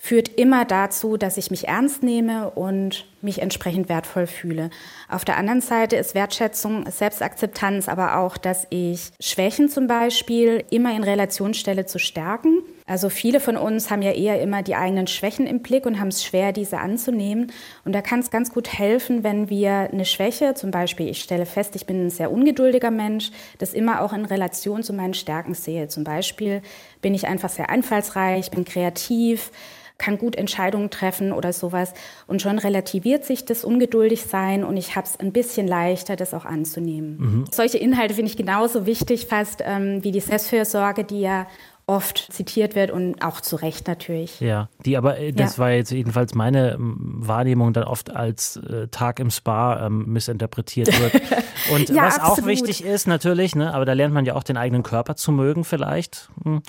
führt 0.02 0.30
immer 0.30 0.64
dazu, 0.64 1.18
dass 1.18 1.36
ich 1.38 1.52
mich 1.52 1.68
ernst 1.68 2.04
nehme 2.04 2.52
und 2.52 3.06
mich 3.22 3.42
entsprechend 3.42 3.90
wertvoll 3.90 4.28
fühle. 4.28 4.70
Auf 5.10 5.26
der 5.26 5.36
anderen 5.36 5.60
Seite 5.60 5.98
ist 5.98 6.16
Wertschätzung, 6.16 6.90
Selbstakzeptanz, 6.90 7.90
aber 7.90 8.18
auch, 8.18 8.38
dass 8.38 8.66
ich 8.70 9.12
Schwächen 9.20 9.68
zum 9.68 9.88
Beispiel 9.88 10.64
immer 10.70 10.96
in 10.96 11.04
Relation 11.04 11.54
stelle 11.54 11.86
zu 11.86 12.00
Stärken. 12.00 12.60
Also 12.90 13.10
viele 13.10 13.40
von 13.40 13.56
uns 13.56 13.92
haben 13.92 14.02
ja 14.02 14.12
eher 14.12 14.42
immer 14.42 14.64
die 14.64 14.74
eigenen 14.74 15.06
Schwächen 15.06 15.46
im 15.46 15.60
Blick 15.60 15.86
und 15.86 16.00
haben 16.00 16.08
es 16.08 16.24
schwer, 16.24 16.52
diese 16.52 16.80
anzunehmen. 16.80 17.52
Und 17.86 17.94
da 17.94 18.02
kann 18.02 18.20
es 18.20 18.32
ganz 18.32 18.52
gut 18.52 18.74
helfen, 18.74 19.24
wenn 19.24 19.48
wir 19.48 19.92
eine 19.92 20.06
Schwäche, 20.06 20.56
zum 20.56 20.72
Beispiel, 20.72 21.08
ich 21.08 21.22
stelle 21.22 21.46
fest, 21.46 21.76
ich 21.76 21.86
bin 21.86 22.08
ein 22.08 22.10
sehr 22.10 22.32
ungeduldiger 22.32 22.90
Mensch, 22.90 23.30
das 23.60 23.76
immer 23.76 24.02
auch 24.02 24.12
in 24.12 24.26
Relation 24.26 24.82
zu 24.82 24.94
meinen 24.94 25.14
Stärken 25.14 25.54
sehe. 25.54 25.88
Zum 25.88 26.04
Beispiel 26.04 26.64
bin 27.00 27.14
ich 27.14 27.28
einfach 27.28 27.50
sehr 27.50 27.70
einfallsreich, 27.70 28.50
bin 28.50 28.66
kreativ, 28.66 29.52
kann 30.00 30.18
gut 30.18 30.36
Entscheidungen 30.36 30.90
treffen 30.90 31.32
oder 31.32 31.54
sowas. 31.54 31.94
Und 32.26 32.42
schon 32.42 32.58
relativiert 32.58 33.24
sich 33.24 33.46
das 33.46 33.64
Ungeduldigsein 33.64 34.64
und 34.64 34.78
ich 34.78 34.96
habe 34.96 35.06
es 35.06 35.20
ein 35.20 35.32
bisschen 35.32 35.68
leichter, 35.68 36.16
das 36.16 36.34
auch 36.34 36.46
anzunehmen. 36.46 37.18
Mhm. 37.20 37.46
Solche 37.52 37.78
Inhalte 37.78 38.16
finde 38.16 38.32
ich 38.32 38.38
genauso 38.38 38.88
wichtig 38.88 39.28
fast 39.28 39.62
ähm, 39.64 40.04
wie 40.04 40.12
die 40.12 40.22
Selbstfürsorge, 40.22 41.04
die 41.04 41.22
ja 41.22 41.46
oft 41.90 42.32
zitiert 42.32 42.76
wird 42.76 42.92
und 42.92 43.24
auch 43.24 43.42
zu 43.42 43.56
Recht 43.56 43.88
natürlich. 43.88 44.40
Ja, 44.40 44.70
die 44.86 44.96
aber, 44.96 45.18
äh, 45.18 45.34
das 45.34 45.58
ja. 45.58 45.64
war 45.64 45.72
jetzt 45.72 45.92
jedenfalls 45.92 46.36
meine 46.36 46.74
ähm, 46.74 46.96
Wahrnehmung, 47.00 47.74
dann 47.74 47.84
oft 47.84 48.16
als 48.16 48.58
äh, 48.58 48.88
Tag 48.90 49.20
im 49.20 49.32
Spa 49.32 49.88
ähm, 49.88 50.06
missinterpretiert 50.06 50.88
wird. 51.00 51.22
Und 51.74 51.90
ja, 51.90 52.06
was 52.06 52.20
absolut. 52.20 52.40
auch 52.40 52.46
wichtig 52.46 52.84
ist 52.86 53.06
natürlich, 53.06 53.56
ne, 53.56 53.74
aber 53.74 53.86
da 53.86 53.94
lernt 53.94 54.14
man 54.14 54.26
ja 54.26 54.36
auch 54.36 54.44
den 54.44 54.56
eigenen 54.56 54.82
Körper 54.82 55.16
zu 55.16 55.32
mögen 55.32 55.66
vielleicht. 55.66 56.30
Hm. 56.44 56.62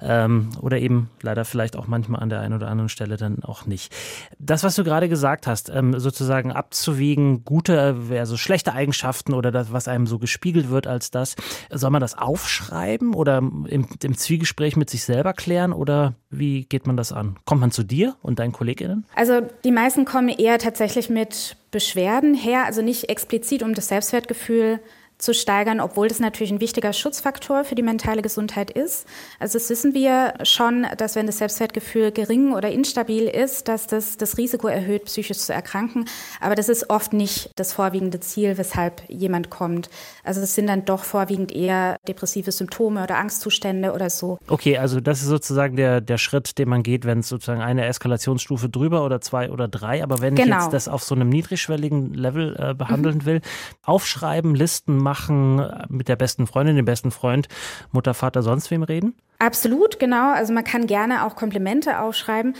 Ähm, 0.00 0.50
oder 0.60 0.78
eben 0.78 1.10
leider 1.22 1.44
vielleicht 1.44 1.76
auch 1.76 1.86
manchmal 1.86 2.22
an 2.22 2.28
der 2.28 2.40
einen 2.40 2.54
oder 2.54 2.68
anderen 2.68 2.88
Stelle 2.88 3.16
dann 3.16 3.42
auch 3.42 3.66
nicht. 3.66 3.92
Das, 4.38 4.62
was 4.62 4.76
du 4.76 4.84
gerade 4.84 5.08
gesagt 5.08 5.46
hast, 5.46 5.70
ähm, 5.70 5.98
sozusagen 5.98 6.52
abzuwiegen, 6.52 7.44
gute 7.44 7.96
also 8.12 8.36
schlechte 8.36 8.72
Eigenschaften 8.74 9.34
oder 9.34 9.50
das, 9.50 9.72
was 9.72 9.88
einem 9.88 10.06
so 10.06 10.18
gespiegelt 10.18 10.70
wird 10.70 10.86
als 10.86 11.10
das, 11.10 11.34
soll 11.70 11.90
man 11.90 12.00
das 12.00 12.16
aufschreiben 12.16 13.14
oder 13.14 13.38
im, 13.38 13.66
im 13.66 14.16
Zwiegespräch 14.16 14.57
Gespräch 14.58 14.76
mit 14.76 14.90
sich 14.90 15.04
selber 15.04 15.34
klären 15.34 15.72
oder 15.72 16.14
wie 16.30 16.64
geht 16.64 16.84
man 16.84 16.96
das 16.96 17.12
an? 17.12 17.38
Kommt 17.44 17.60
man 17.60 17.70
zu 17.70 17.84
dir 17.84 18.16
und 18.22 18.40
deinen 18.40 18.50
KollegInnen? 18.50 19.06
Also 19.14 19.42
die 19.62 19.70
meisten 19.70 20.04
kommen 20.04 20.30
eher 20.30 20.58
tatsächlich 20.58 21.08
mit 21.08 21.56
Beschwerden 21.70 22.34
her, 22.34 22.64
also 22.64 22.82
nicht 22.82 23.08
explizit 23.08 23.62
um 23.62 23.72
das 23.74 23.86
Selbstwertgefühl 23.86 24.80
zu 25.18 25.34
steigern, 25.34 25.80
obwohl 25.80 26.08
das 26.08 26.20
natürlich 26.20 26.52
ein 26.52 26.60
wichtiger 26.60 26.92
Schutzfaktor 26.92 27.64
für 27.64 27.74
die 27.74 27.82
mentale 27.82 28.22
Gesundheit 28.22 28.70
ist. 28.70 29.06
Also 29.40 29.58
das 29.58 29.68
wissen 29.68 29.92
wir 29.92 30.34
schon, 30.44 30.86
dass 30.96 31.16
wenn 31.16 31.26
das 31.26 31.38
Selbstwertgefühl 31.38 32.12
gering 32.12 32.52
oder 32.52 32.70
instabil 32.70 33.24
ist, 33.24 33.66
dass 33.66 33.88
das 33.88 34.16
das 34.16 34.38
Risiko 34.38 34.68
erhöht, 34.68 35.06
psychisch 35.06 35.38
zu 35.38 35.52
erkranken. 35.52 36.08
Aber 36.40 36.54
das 36.54 36.68
ist 36.68 36.88
oft 36.88 37.12
nicht 37.12 37.50
das 37.56 37.72
vorwiegende 37.72 38.20
Ziel, 38.20 38.58
weshalb 38.58 39.02
jemand 39.08 39.50
kommt. 39.50 39.90
Also 40.22 40.40
es 40.40 40.54
sind 40.54 40.68
dann 40.68 40.84
doch 40.84 41.02
vorwiegend 41.02 41.50
eher 41.50 41.96
depressive 42.06 42.52
Symptome 42.52 43.02
oder 43.02 43.16
Angstzustände 43.16 43.92
oder 43.92 44.10
so. 44.10 44.38
Okay, 44.46 44.78
also 44.78 45.00
das 45.00 45.20
ist 45.20 45.26
sozusagen 45.28 45.74
der, 45.74 46.00
der 46.00 46.18
Schritt, 46.18 46.58
den 46.58 46.68
man 46.68 46.84
geht, 46.84 47.04
wenn 47.04 47.20
es 47.20 47.28
sozusagen 47.28 47.60
eine 47.60 47.86
Eskalationsstufe 47.86 48.68
drüber 48.68 49.04
oder 49.04 49.20
zwei 49.20 49.50
oder 49.50 49.66
drei. 49.66 50.04
Aber 50.04 50.20
wenn 50.20 50.36
genau. 50.36 50.58
ich 50.58 50.62
jetzt 50.62 50.72
das 50.72 50.86
auf 50.86 51.02
so 51.02 51.16
einem 51.16 51.28
niedrigschwelligen 51.28 52.14
Level 52.14 52.54
äh, 52.56 52.74
behandeln 52.74 53.18
mhm. 53.18 53.26
will, 53.26 53.40
aufschreiben, 53.82 54.54
Listen 54.54 55.07
machen, 55.08 55.66
mit 55.88 56.08
der 56.08 56.16
besten 56.16 56.46
Freundin, 56.46 56.76
dem 56.76 56.84
besten 56.84 57.10
Freund, 57.10 57.48
Mutter, 57.92 58.12
Vater, 58.12 58.42
sonst 58.42 58.70
wem 58.70 58.82
reden? 58.82 59.14
Absolut, 59.38 59.98
genau. 59.98 60.32
Also 60.32 60.52
man 60.52 60.64
kann 60.64 60.86
gerne 60.86 61.24
auch 61.24 61.34
Komplimente 61.34 62.00
aufschreiben 62.00 62.54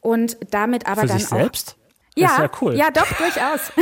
und 0.00 0.36
damit 0.50 0.86
aber 0.86 1.02
Für 1.02 1.06
dann 1.06 1.18
sich 1.18 1.28
selbst? 1.28 1.76
Ja, 2.16 2.28
ist 2.28 2.38
ja 2.38 2.50
cool. 2.60 2.74
Ja, 2.74 2.90
doch, 2.90 3.06
durchaus. 3.16 3.72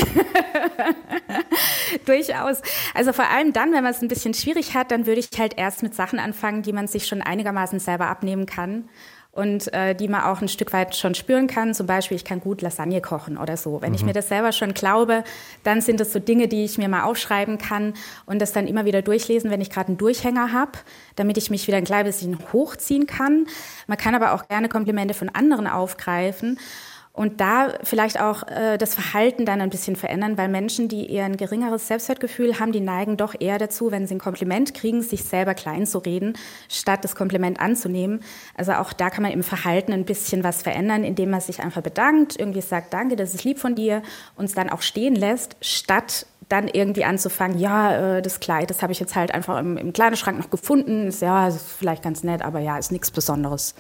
durchaus. 2.07 2.63
Also 2.95 3.13
vor 3.13 3.29
allem 3.29 3.53
dann, 3.53 3.73
wenn 3.73 3.83
man 3.83 3.93
es 3.93 4.01
ein 4.01 4.09
bisschen 4.09 4.33
schwierig 4.33 4.75
hat, 4.75 4.91
dann 4.91 5.07
würde 5.07 5.21
ich 5.21 5.29
halt 5.39 5.59
erst 5.59 5.83
mit 5.83 5.95
Sachen 5.95 6.19
anfangen, 6.19 6.63
die 6.63 6.73
man 6.73 6.87
sich 6.87 7.07
schon 7.07 7.21
einigermaßen 7.21 7.79
selber 7.79 8.07
abnehmen 8.07 8.47
kann 8.47 8.89
und 9.33 9.73
äh, 9.73 9.95
die 9.95 10.09
man 10.09 10.25
auch 10.25 10.42
ein 10.42 10.49
Stück 10.49 10.75
weit 10.75 10.95
schon 10.95 11.14
spüren 11.14 11.47
kann. 11.47 11.73
Zum 11.73 11.87
Beispiel, 11.87 12.16
ich 12.16 12.25
kann 12.25 12.40
gut 12.40 12.61
Lasagne 12.61 13.01
kochen 13.01 13.38
oder 13.38 13.57
so. 13.57 13.81
Wenn 13.81 13.90
mhm. 13.90 13.95
ich 13.95 14.05
mir 14.05 14.12
das 14.12 14.29
selber 14.29 14.53
schon 14.53 14.75
glaube, 14.75 15.25
dann 15.64 15.81
sind 15.81 16.01
das 16.01 16.12
so 16.12 16.18
Dinge, 16.18 16.49
die 16.49 16.64
ich 16.64 16.77
mir 16.77 16.88
mal 16.88 17.05
aufschreiben 17.05 17.57
kann 17.57 17.95
und 18.27 18.40
das 18.40 18.53
dann 18.53 18.66
immer 18.66 18.85
wieder 18.85 19.01
durchlesen, 19.01 19.51
wenn 19.51 19.62
ich 19.62 19.71
gerade 19.71 19.88
einen 19.88 19.97
Durchhänger 19.97 20.53
habe, 20.53 20.73
damit 21.16 21.38
ich 21.38 21.49
mich 21.49 21.66
wieder 21.66 21.79
ein 21.79 21.85
klein 21.85 22.05
bisschen 22.05 22.38
hochziehen 22.53 23.07
kann. 23.07 23.47
Man 23.87 23.97
kann 23.97 24.14
aber 24.14 24.35
auch 24.35 24.49
gerne 24.49 24.68
Komplimente 24.68 25.14
von 25.14 25.31
anderen 25.31 25.66
aufgreifen. 25.66 26.59
Und 27.14 27.42
da 27.42 27.75
vielleicht 27.83 28.18
auch 28.18 28.46
äh, 28.48 28.79
das 28.79 28.94
Verhalten 28.94 29.44
dann 29.44 29.61
ein 29.61 29.68
bisschen 29.68 29.96
verändern, 29.96 30.38
weil 30.38 30.48
Menschen, 30.48 30.88
die 30.88 31.11
eher 31.12 31.27
ein 31.27 31.37
geringeres 31.37 31.87
Selbstwertgefühl 31.87 32.59
haben, 32.59 32.72
die 32.72 32.81
neigen 32.81 33.18
doch 33.18 33.35
eher 33.38 33.59
dazu, 33.59 33.90
wenn 33.90 34.07
sie 34.07 34.14
ein 34.14 34.18
Kompliment 34.18 34.72
kriegen, 34.72 35.03
sich 35.03 35.25
selber 35.25 35.53
klein 35.53 35.87
zu 35.87 35.98
reden, 35.98 36.38
statt 36.70 37.05
das 37.05 37.14
Kompliment 37.14 37.61
anzunehmen. 37.61 38.20
Also 38.57 38.72
auch 38.72 38.94
da 38.94 39.11
kann 39.11 39.22
man 39.22 39.33
im 39.33 39.42
Verhalten 39.42 39.92
ein 39.92 40.07
bisschen 40.07 40.42
was 40.42 40.62
verändern, 40.62 41.05
indem 41.05 41.29
man 41.29 41.42
sich 41.42 41.61
einfach 41.61 41.83
bedankt, 41.83 42.40
irgendwie 42.40 42.62
sagt, 42.62 42.94
danke, 42.94 43.14
das 43.14 43.35
ist 43.35 43.44
lieb 43.44 43.59
von 43.59 43.75
dir, 43.75 44.03
uns 44.37 44.55
dann 44.55 44.70
auch 44.70 44.81
stehen 44.81 45.14
lässt, 45.14 45.57
statt 45.61 46.27
dann 46.48 46.66
irgendwie 46.66 47.05
anzufangen, 47.05 47.59
ja, 47.59 48.16
äh, 48.16 48.22
das 48.22 48.40
Kleid, 48.40 48.70
das 48.70 48.81
habe 48.81 48.92
ich 48.92 49.01
jetzt 49.01 49.16
halt 49.16 49.35
einfach 49.35 49.59
im, 49.59 49.77
im 49.77 49.92
Kleiderschrank 49.92 50.38
noch 50.38 50.51
gefunden, 50.51 51.09
ist, 51.09 51.20
ja, 51.20 51.46
ist 51.46 51.72
vielleicht 51.79 52.03
ganz 52.03 52.25
nett, 52.25 52.40
aber 52.40 52.61
ja, 52.61 52.79
ist 52.79 52.90
nichts 52.90 53.11
Besonderes 53.11 53.75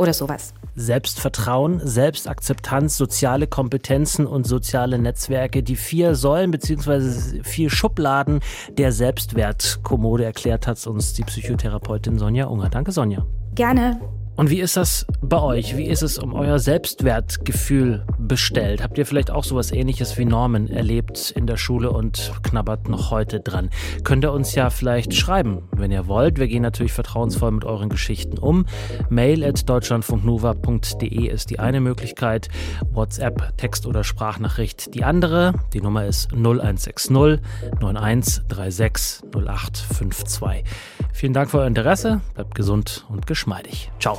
oder 0.00 0.12
sowas. 0.12 0.54
Selbstvertrauen, 0.74 1.80
Selbstakzeptanz, 1.84 2.96
soziale 2.96 3.46
Kompetenzen 3.46 4.26
und 4.26 4.46
soziale 4.46 4.98
Netzwerke, 4.98 5.62
die 5.62 5.76
vier 5.76 6.14
Säulen 6.14 6.50
bzw. 6.50 7.42
vier 7.42 7.70
Schubladen 7.70 8.40
der 8.78 8.92
Selbstwertkommode 8.92 10.24
erklärt 10.24 10.66
hat 10.66 10.84
uns 10.86 11.12
die 11.12 11.22
Psychotherapeutin 11.22 12.18
Sonja 12.18 12.46
Unger. 12.46 12.70
Danke, 12.70 12.92
Sonja. 12.92 13.26
Gerne. 13.54 14.00
Und 14.40 14.48
wie 14.48 14.60
ist 14.60 14.78
das 14.78 15.04
bei 15.20 15.38
euch? 15.38 15.76
Wie 15.76 15.84
ist 15.84 16.00
es 16.00 16.16
um 16.16 16.32
euer 16.32 16.58
Selbstwertgefühl 16.58 18.06
bestellt? 18.18 18.82
Habt 18.82 18.96
ihr 18.96 19.04
vielleicht 19.04 19.30
auch 19.30 19.44
sowas 19.44 19.70
ähnliches 19.70 20.16
wie 20.16 20.24
Norman 20.24 20.70
erlebt 20.70 21.30
in 21.36 21.46
der 21.46 21.58
Schule 21.58 21.90
und 21.90 22.32
knabbert 22.42 22.88
noch 22.88 23.10
heute 23.10 23.40
dran? 23.40 23.68
Könnt 24.02 24.24
ihr 24.24 24.32
uns 24.32 24.54
ja 24.54 24.70
vielleicht 24.70 25.12
schreiben, 25.12 25.68
wenn 25.72 25.90
ihr 25.90 26.06
wollt. 26.06 26.38
Wir 26.38 26.48
gehen 26.48 26.62
natürlich 26.62 26.94
vertrauensvoll 26.94 27.50
mit 27.50 27.66
euren 27.66 27.90
Geschichten 27.90 28.38
um. 28.38 28.64
Mail 29.10 29.44
at 29.44 29.68
deutschlandfunknova.de 29.68 31.28
ist 31.28 31.50
die 31.50 31.58
eine 31.58 31.82
Möglichkeit. 31.82 32.48
WhatsApp, 32.92 33.58
Text- 33.58 33.84
oder 33.84 34.04
Sprachnachricht 34.04 34.94
die 34.94 35.04
andere. 35.04 35.52
Die 35.74 35.82
Nummer 35.82 36.06
ist 36.06 36.32
0160 36.32 37.10
9136 37.10 39.22
0852. 39.34 40.64
Vielen 41.12 41.34
Dank 41.34 41.50
für 41.50 41.58
euer 41.58 41.66
Interesse. 41.66 42.22
Bleibt 42.32 42.54
gesund 42.54 43.04
und 43.10 43.26
geschmeidig. 43.26 43.92
Ciao. 44.00 44.18